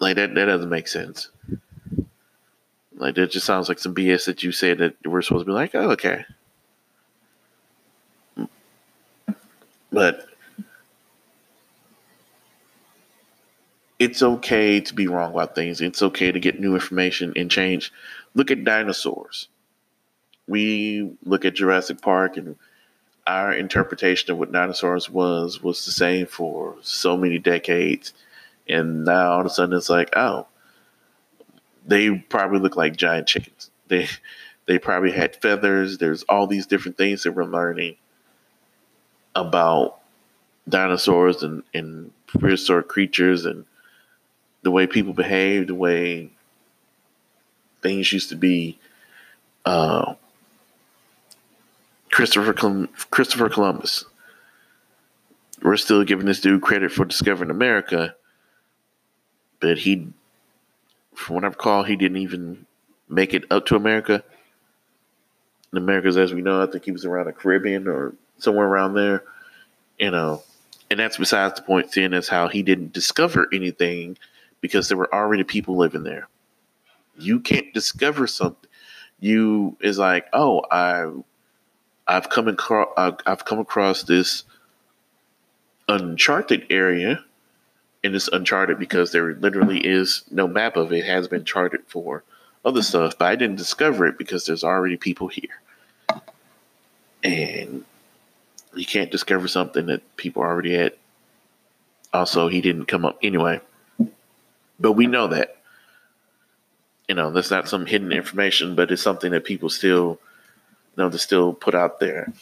like 0.00 0.16
that 0.16 0.34
that 0.34 0.44
doesn't 0.46 0.68
make 0.68 0.88
sense. 0.88 1.28
Like 2.96 3.14
that 3.14 3.30
just 3.30 3.46
sounds 3.46 3.68
like 3.68 3.78
some 3.78 3.94
BS 3.94 4.26
that 4.26 4.42
you 4.42 4.50
said 4.50 4.78
that 4.78 4.96
we're 5.04 5.22
supposed 5.22 5.46
to 5.46 5.50
be 5.50 5.52
like, 5.52 5.74
oh, 5.74 5.90
okay. 5.90 6.24
But 9.92 10.29
it's 14.00 14.22
okay 14.22 14.80
to 14.80 14.94
be 14.94 15.06
wrong 15.06 15.32
about 15.32 15.54
things. 15.54 15.82
It's 15.82 16.02
okay 16.02 16.32
to 16.32 16.40
get 16.40 16.58
new 16.58 16.74
information 16.74 17.34
and 17.36 17.50
change. 17.50 17.92
Look 18.34 18.50
at 18.50 18.64
dinosaurs. 18.64 19.48
We 20.48 21.12
look 21.22 21.44
at 21.44 21.54
Jurassic 21.54 22.00
Park 22.00 22.38
and 22.38 22.56
our 23.26 23.52
interpretation 23.52 24.32
of 24.32 24.38
what 24.38 24.50
dinosaurs 24.50 25.10
was 25.10 25.62
was 25.62 25.84
the 25.84 25.92
same 25.92 26.26
for 26.26 26.76
so 26.80 27.16
many 27.18 27.38
decades. 27.38 28.14
And 28.66 29.04
now 29.04 29.32
all 29.32 29.40
of 29.40 29.46
a 29.46 29.50
sudden 29.50 29.76
it's 29.76 29.90
like, 29.90 30.16
oh, 30.16 30.46
they 31.86 32.10
probably 32.16 32.58
look 32.58 32.76
like 32.76 32.96
giant 32.96 33.28
chickens. 33.28 33.70
They 33.90 34.08
they 34.66 34.78
probably 34.78 35.10
had 35.10 35.34
feathers. 35.34 35.98
There's 35.98 36.22
all 36.22 36.46
these 36.46 36.66
different 36.66 36.96
things 36.96 37.24
that 37.24 37.32
we're 37.32 37.42
learning 37.42 37.96
about 39.34 39.98
dinosaurs 40.68 41.42
and, 41.42 41.64
and 41.74 42.12
prehistoric 42.28 42.86
creatures 42.86 43.46
and 43.46 43.64
the 44.62 44.70
way 44.70 44.86
people 44.86 45.12
behave, 45.12 45.66
the 45.66 45.74
way 45.74 46.30
things 47.82 48.12
used 48.12 48.28
to 48.30 48.36
be. 48.36 48.78
Uh, 49.64 50.14
Christopher 52.10 52.88
Christopher 53.10 53.48
Columbus. 53.48 54.04
We're 55.62 55.76
still 55.76 56.04
giving 56.04 56.26
this 56.26 56.40
dude 56.40 56.62
credit 56.62 56.90
for 56.90 57.04
discovering 57.04 57.50
America, 57.50 58.14
but 59.60 59.78
he, 59.78 60.08
from 61.14 61.34
what 61.36 61.44
I 61.44 61.48
recall, 61.48 61.82
he 61.82 61.96
didn't 61.96 62.16
even 62.16 62.66
make 63.08 63.34
it 63.34 63.44
up 63.50 63.66
to 63.66 63.76
America. 63.76 64.24
In 65.72 65.78
Americas, 65.78 66.16
as 66.16 66.32
we 66.32 66.40
know, 66.40 66.62
I 66.62 66.66
think 66.66 66.84
he 66.84 66.92
was 66.92 67.04
around 67.04 67.26
the 67.26 67.32
Caribbean 67.32 67.86
or 67.86 68.14
somewhere 68.38 68.66
around 68.66 68.94
there. 68.94 69.22
You 69.98 70.10
know, 70.10 70.42
and 70.90 70.98
that's 70.98 71.18
besides 71.18 71.56
the 71.56 71.62
point. 71.62 71.92
Seeing 71.92 72.14
as 72.14 72.28
how 72.28 72.48
he 72.48 72.62
didn't 72.62 72.92
discover 72.92 73.46
anything 73.52 74.16
because 74.60 74.88
there 74.88 74.98
were 74.98 75.12
already 75.14 75.44
people 75.44 75.76
living 75.76 76.02
there. 76.02 76.28
You 77.18 77.40
can't 77.40 77.72
discover 77.72 78.26
something. 78.26 78.68
You 79.18 79.76
is 79.80 79.98
like, 79.98 80.26
oh, 80.32 80.62
I, 80.70 81.10
I've 82.06 82.30
come 82.30 82.48
across, 82.48 82.88
I've 83.26 83.44
come 83.44 83.58
across 83.58 84.02
this 84.02 84.44
uncharted 85.88 86.66
area, 86.70 87.22
and 88.02 88.14
it's 88.14 88.28
uncharted 88.28 88.78
because 88.78 89.12
there 89.12 89.34
literally 89.34 89.80
is 89.80 90.24
no 90.30 90.48
map 90.48 90.76
of 90.76 90.92
it. 90.92 90.98
it 91.00 91.04
has 91.04 91.28
been 91.28 91.44
charted 91.44 91.82
for 91.86 92.24
other 92.64 92.82
stuff, 92.82 93.18
but 93.18 93.26
I 93.26 93.36
didn't 93.36 93.56
discover 93.56 94.06
it 94.06 94.16
because 94.16 94.46
there's 94.46 94.64
already 94.64 94.96
people 94.96 95.28
here, 95.28 95.60
and 97.22 97.84
you 98.74 98.86
can't 98.86 99.10
discover 99.10 99.48
something 99.48 99.86
that 99.86 100.16
people 100.16 100.42
already 100.42 100.74
had. 100.74 100.92
Also, 102.12 102.48
he 102.48 102.60
didn't 102.60 102.86
come 102.86 103.04
up 103.04 103.18
anyway. 103.22 103.60
But 104.80 104.92
we 104.92 105.06
know 105.06 105.28
that. 105.28 105.56
You 107.08 107.14
know, 107.14 107.30
that's 107.30 107.50
not 107.50 107.68
some 107.68 107.86
hidden 107.86 108.12
information, 108.12 108.74
but 108.74 108.90
it's 108.90 109.02
something 109.02 109.32
that 109.32 109.44
people 109.44 109.68
still 109.68 110.18
you 110.96 111.02
know 111.02 111.10
to 111.10 111.18
still 111.18 111.52
put 111.52 111.74
out 111.74 112.00
there. 112.00 112.32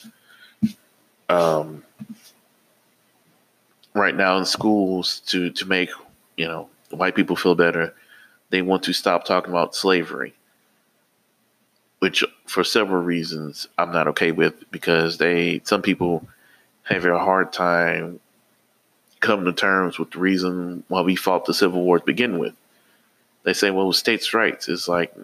Um, 1.28 1.84
right 3.94 4.14
now 4.14 4.38
in 4.38 4.44
schools 4.44 5.20
to 5.26 5.50
to 5.50 5.66
make 5.66 5.90
you 6.36 6.46
know 6.46 6.68
white 6.90 7.14
people 7.14 7.36
feel 7.36 7.54
better, 7.54 7.94
they 8.50 8.62
want 8.62 8.82
to 8.84 8.92
stop 8.92 9.24
talking 9.24 9.50
about 9.50 9.74
slavery, 9.74 10.34
which 11.98 12.24
for 12.46 12.64
several 12.64 13.02
reasons 13.02 13.68
I'm 13.76 13.92
not 13.92 14.08
okay 14.08 14.32
with 14.32 14.70
because 14.70 15.18
they 15.18 15.60
some 15.64 15.82
people 15.82 16.26
have 16.84 17.04
a 17.04 17.18
hard 17.18 17.52
time 17.52 18.20
come 19.20 19.44
to 19.44 19.52
terms 19.52 19.98
with 19.98 20.12
the 20.12 20.18
reason 20.18 20.84
why 20.88 21.00
we 21.00 21.16
fought 21.16 21.44
the 21.44 21.54
Civil 21.54 21.82
War 21.82 21.98
to 21.98 22.04
begin 22.04 22.38
with. 22.38 22.54
They 23.44 23.52
say, 23.52 23.70
well, 23.70 23.92
states' 23.92 24.34
rights 24.34 24.68
is 24.68 24.88
like, 24.88 25.14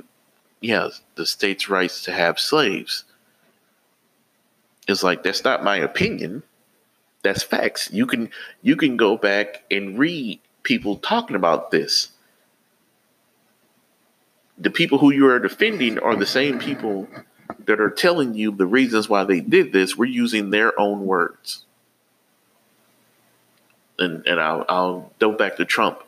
yeah, 0.61 0.89
the 1.17 1.27
states' 1.27 1.69
rights 1.69 2.03
to 2.05 2.13
have 2.13 2.39
slaves. 2.39 3.05
It's 4.87 5.03
like 5.03 5.23
that's 5.23 5.45
not 5.45 5.65
my 5.65 5.77
opinion. 5.77 6.43
That's 7.23 7.43
facts. 7.43 7.91
You 7.93 8.07
can 8.07 8.31
you 8.63 8.77
can 8.77 8.97
go 8.97 9.17
back 9.17 9.65
and 9.71 9.99
read 9.99 10.41
people 10.63 10.97
talking 10.97 11.37
about 11.37 11.71
this. 11.71 12.11
The 14.59 14.71
people 14.71 14.99
who 14.99 15.11
you 15.11 15.27
are 15.29 15.39
defending 15.39 15.99
are 15.99 16.17
the 16.17 16.27
same 16.27 16.59
people 16.59 17.09
that 17.65 17.81
are 17.81 17.91
telling 17.91 18.35
you 18.35 18.53
the 18.53 18.67
reasons 18.67 19.09
why 19.09 19.25
they 19.25 19.41
did 19.41 19.73
this. 19.73 19.97
We're 19.97 20.05
using 20.05 20.51
their 20.51 20.79
own 20.79 21.07
words 21.07 21.65
and, 23.99 24.27
and 24.27 24.41
I'll, 24.41 24.65
I'll 24.69 25.33
back 25.33 25.57
to 25.57 25.65
Trump. 25.65 26.03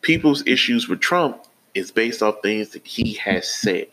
People's 0.00 0.46
issues 0.46 0.88
with 0.88 1.00
Trump 1.00 1.44
is 1.74 1.90
based 1.90 2.22
off 2.22 2.42
things 2.42 2.70
that 2.70 2.86
he 2.86 3.14
has 3.14 3.48
said. 3.48 3.88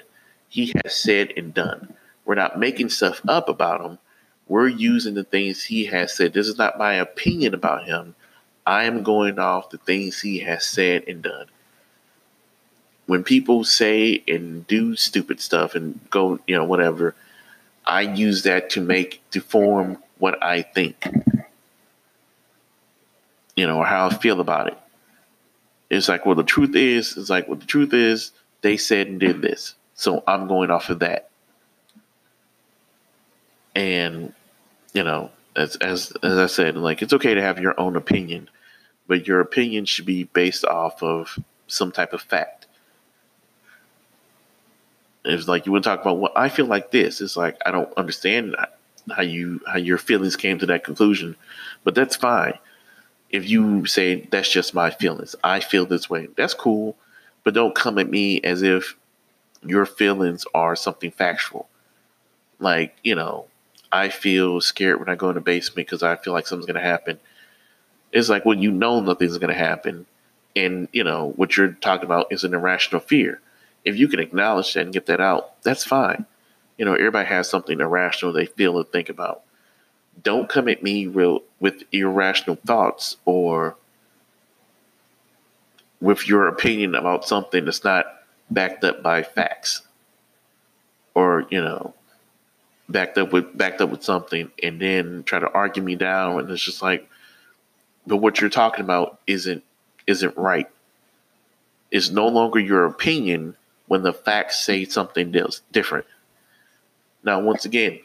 He 0.50 0.74
has 0.84 0.96
said 0.96 1.34
and 1.38 1.54
done. 1.54 1.94
We're 2.26 2.36
not 2.36 2.60
making 2.60 2.90
stuff 2.90 3.22
up 3.28 3.50
about 3.50 3.82
him. 3.82 4.00
We're 4.48 4.68
using 4.68 5.14
the 5.14 5.24
things 5.24 5.64
he 5.64 5.86
has 5.86 6.16
said. 6.16 6.34
This 6.34 6.48
is 6.48 6.58
not 6.58 6.80
my 6.80 6.96
opinion 6.96 7.54
about 7.54 7.86
him. 7.86 8.16
I 8.66 8.84
am 8.84 9.04
going 9.04 9.40
off 9.40 9.70
the 9.70 9.78
things 9.78 10.22
he 10.22 10.40
has 10.40 10.66
said 10.66 11.04
and 11.08 11.22
done. 11.22 11.48
When 13.06 13.24
people 13.24 13.64
say 13.64 14.24
and 14.28 14.68
do 14.68 14.96
stupid 14.96 15.40
stuff 15.40 15.76
and 15.76 16.00
go, 16.10 16.40
you 16.46 16.56
know, 16.56 16.66
whatever, 16.66 17.16
I 17.86 18.02
use 18.02 18.44
that 18.44 18.70
to 18.72 18.82
make, 18.82 19.22
to 19.32 19.42
form 19.42 19.98
what 20.20 20.42
I 20.44 20.62
think, 20.62 21.04
you 23.60 23.68
know, 23.68 23.80
or 23.80 23.86
how 23.86 24.08
I 24.08 24.14
feel 24.14 24.40
about 24.40 24.68
it. 24.68 24.78
It's 25.90 26.08
like, 26.08 26.26
well, 26.26 26.36
the 26.36 26.44
truth 26.44 26.78
is, 26.78 27.18
it's 27.18 27.30
like, 27.30 27.50
well, 27.50 27.58
the 27.58 27.66
truth 27.66 27.94
is, 27.94 28.32
they 28.62 28.78
said 28.78 29.08
and 29.08 29.20
did 29.20 29.42
this. 29.42 29.76
So 29.96 30.24
I'm 30.26 30.48
going 30.48 30.72
off 30.72 30.90
of 30.90 31.00
that. 31.00 31.30
And, 33.76 34.34
you 34.94 35.04
know, 35.04 35.32
as, 35.58 35.76
as, 35.76 36.14
as 36.24 36.38
I 36.38 36.46
said, 36.46 36.78
like, 36.78 37.02
it's 37.02 37.12
okay 37.12 37.34
to 37.34 37.42
have 37.42 37.60
your 37.60 37.78
own 37.78 37.98
opinion, 37.98 38.50
but 39.08 39.28
your 39.28 39.42
opinion 39.42 39.84
should 39.84 40.06
be 40.06 40.24
based 40.24 40.64
off 40.64 41.04
of 41.04 41.38
some 41.68 41.92
type 41.92 42.14
of 42.14 42.22
fact. 42.22 42.66
It's 45.26 45.50
like 45.50 45.66
you 45.66 45.74
would 45.74 45.84
talk 45.84 46.00
about 46.00 46.18
what 46.18 46.34
well, 46.34 46.44
I 46.44 46.48
feel 46.48 46.66
like 46.66 46.92
this. 46.92 47.20
It's 47.20 47.36
like 47.36 47.58
I 47.66 47.72
don't 47.72 47.92
understand 47.98 48.56
how 49.12 49.22
you 49.22 49.60
how 49.68 49.78
your 49.78 49.98
feelings 49.98 50.38
came 50.38 50.60
to 50.60 50.66
that 50.68 50.86
conclusion, 50.86 51.36
but 51.84 51.94
that's 51.94 52.16
fine. 52.16 52.58
If 53.30 53.48
you 53.48 53.86
say 53.86 54.28
that's 54.32 54.52
just 54.52 54.74
my 54.74 54.90
feelings, 54.90 55.36
I 55.44 55.60
feel 55.60 55.86
this 55.86 56.10
way. 56.10 56.28
That's 56.36 56.54
cool, 56.54 56.96
but 57.44 57.54
don't 57.54 57.76
come 57.76 57.98
at 58.00 58.10
me 58.10 58.42
as 58.42 58.62
if 58.64 58.96
your 59.64 59.86
feelings 59.86 60.46
are 60.54 60.76
something 60.76 61.12
factual. 61.12 61.68
Like 62.60 62.98
you 63.04 63.16
know, 63.16 63.46
I 63.92 64.10
feel 64.10 64.62
scared 64.62 65.00
when 65.00 65.10
I 65.10 65.16
go 65.16 65.30
in 65.30 65.36
the 65.36 65.42
basement 65.42 65.88
because 65.88 66.04
I 66.04 66.16
feel 66.16 66.34
like 66.34 66.48
something's 66.48 66.68
gonna 66.68 66.82
happen. 66.82 67.20
It's 68.12 68.30
like 68.30 68.46
when 68.46 68.62
you 68.62 68.72
know 68.72 69.00
nothing's 69.00 69.38
gonna 69.38 69.54
happen, 69.54 70.06
and 70.56 70.88
you 70.92 71.04
know 71.04 71.34
what 71.36 71.56
you're 71.56 71.74
talking 71.74 72.06
about 72.06 72.32
is 72.32 72.44
an 72.44 72.54
irrational 72.54 73.02
fear. 73.02 73.42
If 73.86 73.96
you 73.96 74.08
can 74.08 74.20
acknowledge 74.20 74.74
that 74.74 74.82
and 74.82 74.94
get 74.94 75.06
that 75.06 75.22
out, 75.22 75.62
that's 75.64 75.84
fine. 75.86 76.26
You 76.78 76.86
know, 76.86 76.94
everybody 76.94 77.28
has 77.28 77.50
something 77.50 77.80
irrational 77.80 78.34
they 78.34 78.46
feel 78.46 78.78
and 78.78 78.88
think 78.90 79.10
about. 79.10 79.44
Don't 80.24 80.50
come 80.50 80.68
at 80.68 80.84
me 80.84 81.08
real 81.08 81.42
with 81.60 81.84
irrational 81.92 82.58
thoughts 82.66 83.18
or 83.26 83.76
with 86.02 86.28
your 86.28 86.48
opinion 86.48 86.96
about 86.96 87.28
something 87.28 87.66
that's 87.66 87.84
not 87.84 88.06
backed 88.50 88.84
up 88.84 89.04
by 89.04 89.22
facts 89.22 89.82
or 91.14 91.46
you 91.50 91.62
know 91.62 91.94
backed 92.88 93.18
up 93.18 93.32
with 93.32 93.56
backed 93.58 93.82
up 93.82 93.90
with 93.90 94.04
something 94.04 94.52
and 94.64 94.82
then 94.82 95.24
try 95.24 95.40
to 95.40 95.52
argue 95.52 95.84
me 95.84 95.96
down. 95.96 96.40
And 96.40 96.50
it's 96.50 96.64
just 96.64 96.82
like 96.82 97.08
but 98.08 98.18
what 98.18 98.42
you're 98.42 98.50
talking 98.50 98.84
about 98.84 99.20
isn't 99.28 99.64
isn't 100.08 100.36
right. 100.36 100.68
It's 101.92 102.10
no 102.10 102.28
longer 102.28 102.60
your 102.60 102.86
opinion 102.86 103.56
when 103.88 104.04
the 104.04 104.14
facts 104.14 104.64
say 104.64 104.86
something 104.86 105.36
else 105.36 105.62
different. 105.72 106.06
Now 107.24 107.40
once 107.40 107.66
again 107.66 108.00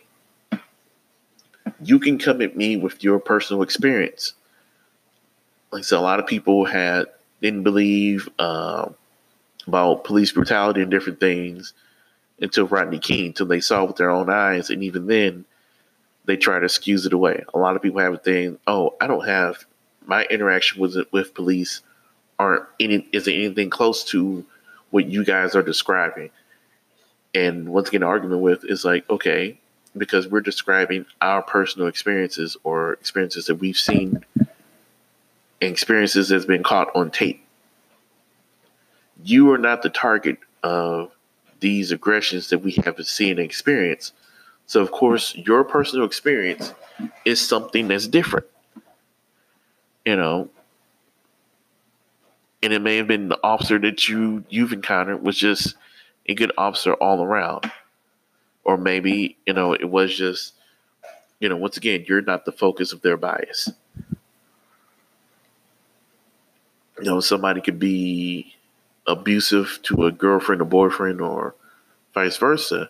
you 1.85 1.99
can 1.99 2.19
come 2.19 2.43
at 2.43 2.57
me 2.57 2.77
with 2.77 3.03
your 3.03 3.19
personal 3.19 3.63
experience 3.63 4.35
like 5.75 5.85
so 5.85 5.99
a 5.99 6.01
lot 6.01 6.21
of 6.21 6.27
people 6.27 6.65
had 6.65 7.07
didn't 7.43 7.65
believe 7.65 8.29
uh, 8.39 8.89
about 9.67 10.05
police 10.05 10.33
brutality 10.33 10.81
and 10.81 10.91
different 10.91 11.21
things 11.21 11.75
until 12.41 12.67
Rodney 12.67 12.99
King, 12.99 13.27
until 13.27 13.47
they 13.47 13.61
saw 13.61 13.85
with 13.85 13.97
their 13.97 14.11
own 14.11 14.31
eyes, 14.31 14.71
and 14.71 14.83
even 14.83 15.07
then, 15.07 15.45
they 16.27 16.37
try 16.37 16.59
to 16.59 16.65
excuse 16.65 17.07
it 17.07 17.13
away. 17.13 17.45
A 17.53 17.59
lot 17.59 17.77
of 17.77 17.83
people 17.83 18.01
have 18.01 18.15
a 18.15 18.19
thing. 18.19 18.59
Oh, 18.67 18.95
I 19.01 19.07
don't 19.07 19.27
have 19.27 19.67
my 20.07 20.25
interaction 20.25 20.81
with 20.81 20.97
with 21.13 21.35
police 21.35 21.83
aren't 22.39 22.65
any 22.81 23.07
isn't 23.13 23.33
anything 23.33 23.69
close 23.69 24.05
to 24.05 24.45
what 24.91 25.07
you 25.07 25.25
guys 25.25 25.55
are 25.55 25.63
describing. 25.63 26.31
And 27.35 27.69
once 27.69 27.89
again, 27.89 28.03
the 28.03 28.07
argument 28.07 28.43
with 28.43 28.65
is 28.65 28.85
like, 28.85 29.09
okay, 29.11 29.59
because 29.97 30.27
we're 30.29 30.41
describing 30.41 31.07
our 31.21 31.43
personal 31.43 31.89
experiences 31.89 32.57
or 32.65 32.95
experiences 32.95 33.47
that 33.47 33.57
we've 33.57 33.77
seen 33.77 34.25
and 34.37 34.51
experiences 35.61 36.29
that's 36.29 36.45
been 36.45 36.63
caught 36.63 36.89
on 36.95 37.11
tape. 37.11 37.45
You 39.23 39.53
are 39.53 39.59
not 39.59 39.83
the 39.83 39.91
target 39.91 40.39
of 40.63 41.11
these 41.61 41.93
aggressions 41.93 42.49
that 42.49 42.59
we 42.59 42.73
have 42.85 42.99
seen 43.07 43.33
and 43.33 43.41
experienced. 43.41 44.13
So, 44.67 44.81
of 44.81 44.91
course, 44.91 45.35
your 45.37 45.65
personal 45.65 46.05
experience 46.05 46.75
is 47.25 47.41
something 47.41 47.89
that's 47.89 48.07
different. 48.07 48.47
You 50.05 50.17
know, 50.17 50.51
and 52.63 52.73
it 52.73 52.81
may 52.81 52.97
have 52.97 53.07
been 53.07 53.29
the 53.29 53.39
officer 53.43 53.79
that 53.79 54.09
you 54.09 54.45
you've 54.49 54.73
encountered 54.73 55.23
was 55.23 55.37
just 55.37 55.77
a 56.27 56.35
good 56.35 56.53
officer 56.57 56.95
all 56.95 57.23
around, 57.23 57.71
or 58.65 58.77
maybe 58.77 59.37
you 59.47 59.53
know 59.53 59.73
it 59.73 59.89
was 59.89 60.17
just 60.17 60.55
you 61.41 61.49
know 61.49 61.57
once 61.57 61.77
again 61.77 62.05
you're 62.09 62.23
not 62.23 62.45
the 62.45 62.53
focus 62.53 62.93
of 62.93 63.03
their 63.03 63.17
bias. 63.17 63.71
You 66.99 67.07
know, 67.11 67.21
somebody 67.21 67.61
could 67.61 67.81
be 67.81 68.55
abusive 69.07 69.81
to 69.83 70.07
a 70.07 70.13
girlfriend 70.13 70.63
or 70.63 70.67
boyfriend 70.67 71.21
or 71.21 71.55
vice 72.15 72.37
versa, 72.37 72.89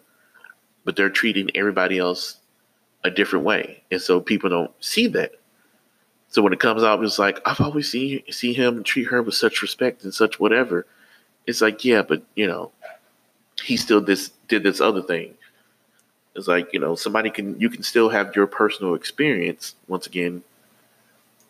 but 0.84 0.94
they're 0.94 1.10
treating 1.10 1.50
everybody 1.54 1.98
else 1.98 2.36
a 3.02 3.10
different 3.10 3.44
way. 3.44 3.82
And 3.90 4.00
so 4.00 4.20
people 4.20 4.50
don't 4.50 4.70
see 4.80 5.06
that. 5.08 5.32
So 6.28 6.42
when 6.42 6.52
it 6.52 6.60
comes 6.60 6.82
out, 6.82 7.02
it's 7.04 7.18
like, 7.18 7.40
I've 7.46 7.60
always 7.60 7.90
seen 7.90 8.22
see 8.30 8.52
him 8.52 8.82
treat 8.82 9.04
her 9.04 9.22
with 9.22 9.34
such 9.34 9.62
respect 9.62 10.04
and 10.04 10.12
such 10.12 10.40
whatever. 10.40 10.86
It's 11.46 11.60
like, 11.60 11.84
yeah, 11.84 12.02
but 12.02 12.22
you 12.34 12.46
know, 12.46 12.72
he 13.62 13.76
still 13.76 14.00
this 14.00 14.30
did 14.48 14.62
this 14.62 14.80
other 14.80 15.02
thing. 15.02 15.34
It's 16.34 16.48
like, 16.48 16.72
you 16.72 16.80
know, 16.80 16.94
somebody 16.96 17.30
can 17.30 17.58
you 17.60 17.70
can 17.70 17.82
still 17.82 18.08
have 18.08 18.34
your 18.34 18.46
personal 18.46 18.94
experience 18.94 19.74
once 19.86 20.06
again 20.06 20.42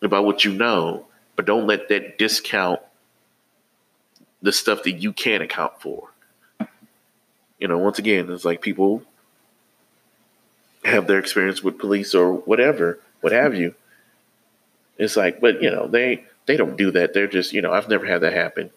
about 0.01 0.25
what 0.25 0.45
you 0.45 0.53
know, 0.53 1.05
but 1.35 1.45
don't 1.45 1.67
let 1.67 1.89
that 1.89 2.17
discount 2.17 2.79
the 4.41 4.51
stuff 4.51 4.83
that 4.83 4.91
you 4.93 5.11
can't 5.11 5.41
account 5.41 5.81
for. 5.81 6.09
You 7.57 7.67
know, 7.67 7.77
once 7.77 7.97
again, 7.97 8.29
it's 8.31 8.45
like 8.45 8.61
people 8.61 9.01
have 10.83 11.07
their 11.07 11.17
experience 11.17 11.63
with 11.63 11.79
police 11.79 12.13
or 12.13 12.33
whatever, 12.33 12.99
what 13.21 13.33
have 13.33 13.55
you. 13.55 13.73
It's 14.97 15.17
like, 15.17 15.41
but 15.41 15.61
you 15.63 15.71
know, 15.71 15.87
they 15.87 16.25
they 16.45 16.57
don't 16.57 16.77
do 16.77 16.91
that. 16.91 17.13
They're 17.13 17.27
just, 17.27 17.53
you 17.53 17.61
know, 17.61 17.73
I've 17.73 17.89
never 17.89 18.05
had 18.05 18.21
that 18.21 18.33
happen. 18.33 18.69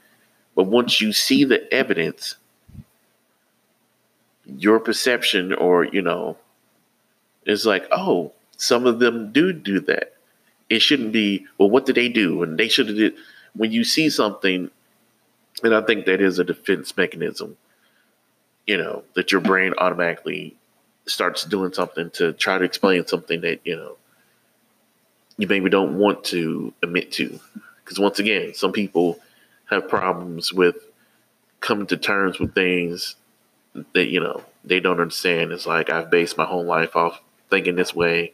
But 0.54 0.64
once 0.64 1.00
you 1.00 1.12
see 1.12 1.44
the 1.44 1.72
evidence, 1.72 2.36
your 4.56 4.80
perception 4.80 5.52
or, 5.52 5.84
you 5.84 6.02
know, 6.02 6.36
is 7.44 7.66
like, 7.66 7.86
oh, 7.90 8.32
some 8.56 8.86
of 8.86 8.98
them 8.98 9.32
do 9.32 9.52
do 9.52 9.80
that. 9.80 10.14
It 10.68 10.80
shouldn't 10.80 11.12
be, 11.12 11.46
well, 11.56 11.70
what 11.70 11.86
did 11.86 11.94
they 11.94 12.08
do? 12.08 12.42
And 12.42 12.58
they 12.58 12.68
should 12.68 12.88
have 12.88 12.96
did. 12.96 13.14
When 13.54 13.72
you 13.72 13.84
see 13.84 14.10
something 14.10 14.70
and 15.62 15.74
I 15.74 15.80
think 15.80 16.06
that 16.06 16.20
is 16.20 16.38
a 16.38 16.44
defense 16.44 16.96
mechanism, 16.96 17.56
you 18.66 18.76
know, 18.76 19.02
that 19.14 19.32
your 19.32 19.40
brain 19.40 19.74
automatically 19.78 20.56
starts 21.06 21.44
doing 21.44 21.72
something 21.72 22.10
to 22.10 22.32
try 22.34 22.58
to 22.58 22.64
explain 22.64 23.06
something 23.06 23.40
that, 23.40 23.60
you 23.64 23.76
know, 23.76 23.96
you 25.36 25.46
maybe 25.46 25.70
don't 25.70 25.98
want 25.98 26.24
to 26.24 26.72
admit 26.82 27.12
to. 27.12 27.40
Because 27.84 27.98
once 27.98 28.18
again, 28.18 28.54
some 28.54 28.72
people 28.72 29.18
have 29.66 29.88
problems 29.88 30.52
with 30.52 30.76
coming 31.60 31.86
to 31.86 31.96
terms 31.96 32.38
with 32.38 32.54
things 32.54 33.16
that, 33.94 34.08
you 34.08 34.20
know, 34.20 34.42
they 34.64 34.80
don't 34.80 35.00
understand. 35.00 35.52
It's 35.52 35.66
like 35.66 35.90
I've 35.90 36.10
based 36.10 36.36
my 36.36 36.44
whole 36.44 36.64
life 36.64 36.96
off 36.96 37.20
thinking 37.50 37.76
this 37.76 37.94
way. 37.94 38.32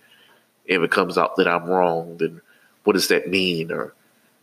If 0.66 0.80
it 0.82 0.90
comes 0.90 1.18
out 1.18 1.36
that 1.36 1.48
I'm 1.48 1.66
wrong, 1.66 2.16
then 2.18 2.40
what 2.84 2.94
does 2.94 3.08
that 3.08 3.28
mean? 3.28 3.70
Or, 3.70 3.92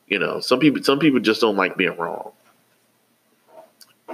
you 0.08 0.20
know, 0.20 0.40
some 0.40 0.60
people 0.60 0.84
some 0.84 1.00
people 1.00 1.20
just 1.20 1.42
don't 1.42 1.56
like 1.56 1.78
being 1.78 1.98
wrong 1.98 2.32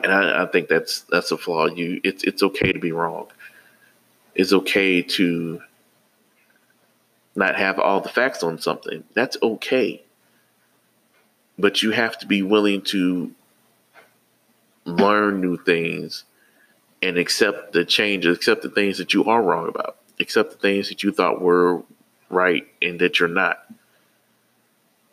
and 0.03 0.11
I, 0.11 0.43
I, 0.43 0.45
think 0.47 0.67
that's 0.67 1.01
that's 1.01 1.31
a 1.31 1.37
flaw. 1.37 1.67
You, 1.67 2.01
it's 2.03 2.23
it's 2.23 2.43
okay 2.43 2.71
to 2.71 2.79
be 2.79 2.91
wrong. 2.91 3.27
It's 4.35 4.53
okay 4.53 5.01
to 5.01 5.61
not 7.35 7.55
have 7.55 7.79
all 7.79 8.01
the 8.01 8.09
facts 8.09 8.43
on 8.43 8.59
something. 8.59 9.03
That's 9.13 9.37
okay. 9.41 10.03
But 11.59 11.81
you 11.81 11.91
have 11.91 12.17
to 12.19 12.27
be 12.27 12.43
willing 12.43 12.81
to 12.83 13.31
learn 14.85 15.41
new 15.41 15.57
things 15.57 16.23
and 17.01 17.17
accept 17.17 17.73
the 17.73 17.85
changes, 17.85 18.35
accept 18.35 18.61
the 18.61 18.69
things 18.69 18.97
that 18.97 19.13
you 19.13 19.25
are 19.25 19.41
wrong 19.41 19.67
about, 19.67 19.97
accept 20.19 20.51
the 20.51 20.57
things 20.57 20.89
that 20.89 21.03
you 21.03 21.11
thought 21.11 21.41
were 21.41 21.83
right 22.29 22.67
and 22.81 22.99
that 22.99 23.19
you're 23.19 23.29
not. 23.29 23.63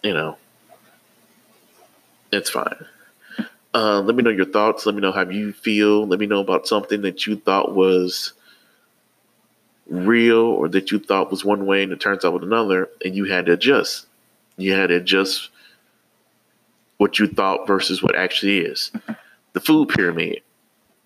You 0.03 0.15
know, 0.15 0.37
it's 2.33 2.51
fine. 2.51 2.87
Uh, 3.73 4.01
let 4.01 4.15
me 4.15 4.23
know 4.23 4.31
your 4.31 4.45
thoughts. 4.45 4.87
Let 4.87 4.95
me 4.95 5.01
know 5.01 5.13
how 5.13 5.29
you 5.29 5.53
feel. 5.53 6.07
Let 6.07 6.21
me 6.21 6.27
know 6.27 6.41
about 6.41 6.69
something 6.69 7.03
that 7.03 7.27
you 7.27 7.37
thought 7.37 7.75
was 7.75 8.33
real 9.87 10.39
or 10.39 10.69
that 10.69 10.91
you 10.91 10.99
thought 10.99 11.31
was 11.31 11.45
one 11.45 11.67
way 11.67 11.83
and 11.83 11.93
it 11.93 12.01
turns 12.01 12.25
out 12.25 12.33
with 12.33 12.43
another, 12.43 12.89
and 13.05 13.15
you 13.15 13.25
had 13.25 13.47
to 13.47 13.53
adjust. 13.53 14.07
You 14.57 14.73
had 14.73 14.89
to 14.89 14.97
adjust 14.97 15.51
what 16.99 17.19
you 17.19 17.27
thought 17.27 17.67
versus 17.67 18.03
what 18.03 18.15
actually 18.15 18.59
is. 18.59 18.93
The 19.53 19.61
food 19.61 19.89
pyramid. 19.89 20.43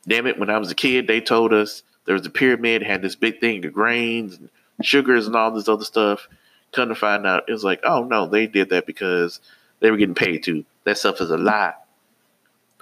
Damn 0.08 0.26
it, 0.26 0.38
when 0.38 0.50
I 0.50 0.58
was 0.58 0.70
a 0.70 0.74
kid, 0.74 1.06
they 1.06 1.20
told 1.20 1.52
us 1.52 1.82
there 2.06 2.14
was 2.14 2.26
a 2.26 2.30
pyramid, 2.30 2.82
had 2.82 3.02
this 3.02 3.14
big 3.14 3.40
thing 3.40 3.64
of 3.64 3.72
grains 3.72 4.36
and 4.36 4.48
sugars 4.82 5.26
and 5.26 5.36
all 5.36 5.50
this 5.50 5.68
other 5.68 5.84
stuff. 5.84 6.26
Come 6.72 6.88
to 6.88 6.94
find 6.94 7.26
out, 7.26 7.44
it 7.48 7.52
was 7.52 7.64
like, 7.64 7.80
oh 7.84 8.04
no, 8.04 8.26
they 8.26 8.46
did 8.46 8.70
that 8.70 8.86
because 8.86 9.40
they 9.80 9.90
were 9.90 9.96
getting 9.96 10.14
paid 10.14 10.42
to. 10.44 10.64
That 10.84 10.98
stuff 10.98 11.20
is 11.20 11.30
a 11.30 11.36
lie. 11.36 11.74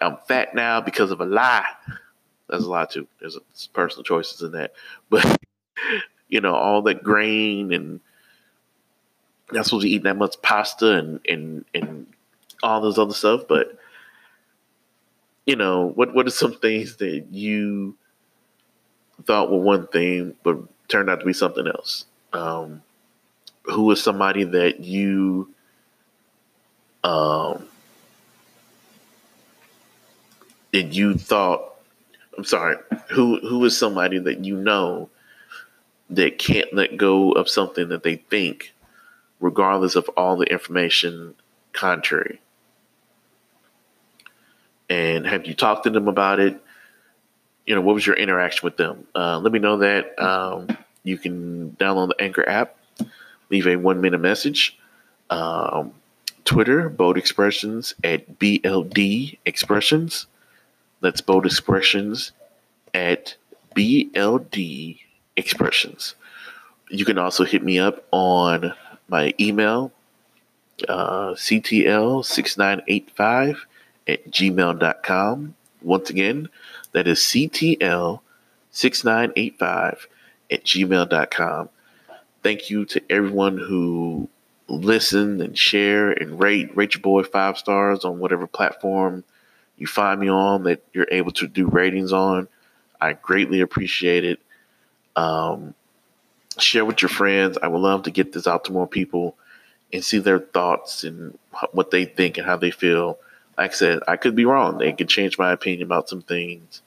I'm 0.01 0.19
fat 0.29 0.55
now 0.55 0.81
because 0.81 1.11
of 1.11 1.21
a 1.21 1.25
lie. 1.25 1.67
That's 2.49 2.65
a 2.65 2.69
lie 2.69 2.87
too. 2.87 3.09
There's 3.21 3.39
personal 3.73 4.05
choices 4.05 4.43
in 4.43 4.53
that, 4.53 4.73
but 5.11 5.25
you 6.29 6.41
know, 6.41 6.55
all 6.55 6.83
that 6.83 7.03
grain 7.03 7.73
and 7.73 8.01
not 9.53 9.65
supposed 9.65 9.85
to 9.85 9.91
eat 9.91 10.03
that 10.05 10.17
much 10.17 10.41
pasta 10.43 10.93
and 10.93 11.21
and 11.29 11.65
and 11.75 12.07
all 12.62 12.81
this 12.81 12.99
other 12.99 13.15
stuff. 13.15 13.43
But 13.49 13.79
you 15.47 15.57
know, 15.57 15.93
what 15.95 16.13
what 16.15 16.27
are 16.27 16.31
some 16.31 16.55
things 16.55 16.97
that 16.97 17.27
you 17.31 17.97
thought 19.25 19.51
were 19.51 19.59
one 19.59 19.87
thing 19.87 20.35
but 20.43 20.59
turned 20.89 21.09
out 21.09 21.21
to 21.21 21.27
be 21.27 21.33
something 21.33 21.67
else? 21.67 22.05
Um, 22.33 22.83
who 23.63 23.85
was 23.85 24.03
somebody 24.03 24.45
that 24.45 24.81
you 24.81 25.49
um 27.05 27.67
that 30.73 30.93
you 30.93 31.15
thought 31.15 31.75
I'm 32.37 32.45
sorry, 32.45 32.77
who 33.09 33.39
who 33.41 33.65
is 33.65 33.79
somebody 33.79 34.19
that 34.19 34.45
you 34.45 34.57
know 34.57 35.09
that 36.11 36.39
can't 36.39 36.73
let 36.75 36.97
go 36.97 37.33
of 37.33 37.49
something 37.49 37.89
that 37.89 38.03
they 38.03 38.17
think, 38.17 38.75
regardless 39.41 39.97
of 39.97 40.09
all 40.17 40.37
the 40.37 40.47
information 40.47 41.35
contrary? 41.73 42.41
And 44.88 45.27
have 45.27 45.46
you 45.46 45.55
talked 45.55 45.85
to 45.85 45.90
them 45.90 46.09
about 46.09 46.40
it? 46.40 46.61
You 47.66 47.75
know, 47.75 47.81
what 47.81 47.94
was 47.94 48.07
your 48.07 48.16
interaction 48.16 48.64
with 48.64 48.77
them? 48.77 49.07
Uh, 49.14 49.38
let 49.38 49.53
me 49.53 49.59
know 49.59 49.79
that. 49.79 50.18
Um, 50.18 50.68
you 51.03 51.18
can 51.18 51.77
download 51.79 52.09
the 52.09 52.20
Anchor 52.20 52.49
app, 52.49 52.77
leave 53.51 53.66
a 53.66 53.77
one 53.77 54.01
minute 54.01 54.20
message. 54.20 54.79
Um, 55.31 55.92
Twitter, 56.44 56.88
Bold 56.88 57.16
Expressions 57.16 57.94
at 58.05 58.38
BLD 58.38 59.38
Expressions. 59.44 60.27
That's 61.01 61.20
Bold 61.20 61.46
Expressions 61.46 62.33
at 62.94 63.35
BLD 63.77 65.01
Expressions. 65.37 66.14
You 66.90 67.05
can 67.05 67.18
also 67.18 67.44
hit 67.44 67.62
me 67.62 67.79
up 67.79 68.05
on 68.12 68.72
my 69.09 69.35
email, 69.38 69.92
uh, 70.88 71.35
CTL6985 71.35 73.59
at 74.07 74.31
gmail.com. 74.31 75.55
Once 75.83 76.11
again, 76.11 76.49
that 76.92 77.07
is 77.07 77.21
CTL6985 77.21 79.99
at 80.51 80.64
gmail.com. 80.64 81.69
Thank 82.42 82.71
you 82.71 82.85
to 82.87 83.03
everyone 83.11 83.59
who 83.59 84.29
listen 84.69 85.40
and 85.40 85.57
share 85.57 86.12
and 86.12 86.40
rate. 86.40 86.77
Rate 86.77 86.95
your 86.95 87.03
boy 87.03 87.23
five 87.23 87.59
stars 87.59 88.05
on 88.05 88.19
whatever 88.19 88.47
platform 88.47 89.25
you 89.77 89.87
find 89.87 90.21
me 90.21 90.29
on 90.29 90.64
that 90.64 90.83
you're 90.92 91.09
able 91.11 91.33
to 91.33 91.47
do 91.47 91.66
ratings 91.66 92.12
on. 92.12 92.49
I 93.01 93.12
greatly 93.12 93.61
appreciate 93.61 94.25
it. 94.25 94.40
Um, 95.14 95.75
share 96.59 96.85
with 96.85 97.03
your 97.03 97.09
friends. 97.09 97.59
I 97.62 97.69
would 97.69 97.81
love 97.81 98.05
to 98.05 98.11
get 98.11 98.33
this 98.33 98.47
out 98.47 98.64
to 98.64 98.73
more 98.73 98.87
people 98.87 99.37
and 99.92 100.05
see 100.05 100.19
their 100.19 100.38
thoughts 100.38 101.05
and 101.05 101.38
what 101.73 101.90
they 101.90 102.05
think 102.05 102.38
and 102.38 102.47
how 102.47 102.57
they 102.57 102.71
feel. 102.71 103.19
Like 103.59 103.71
I 103.71 103.75
said, 103.75 104.01
I 104.07 104.16
could 104.16 104.35
be 104.35 104.45
wrong. 104.45 104.79
They 104.79 104.92
could 104.92 105.09
change 105.09 105.38
my 105.38 105.53
opinion 105.53 105.83
about 105.83 106.09
some 106.09 106.23
things. 106.23 106.83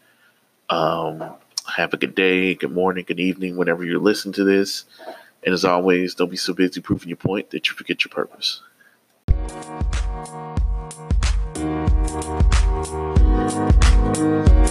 Um, 0.70 1.34
have 1.76 1.94
a 1.94 1.98
good 1.98 2.16
day, 2.16 2.54
good 2.54 2.72
morning, 2.72 3.06
good 3.08 3.20
evening, 3.20 3.58
whenever 3.58 3.84
you're 3.84 4.00
listening 4.00 4.34
to 4.34 4.44
this. 4.44 4.86
And 5.44 5.54
as 5.54 5.66
always, 5.66 6.16
don't 6.16 6.30
be 6.30 6.38
so 6.38 6.54
busy 6.54 6.82
proving 6.82 7.10
your 7.10 7.18
point 7.18 7.50
that 7.52 7.68
you 7.68 7.76
forget 7.76 8.06
your 8.06 8.12
purpose. 8.12 8.62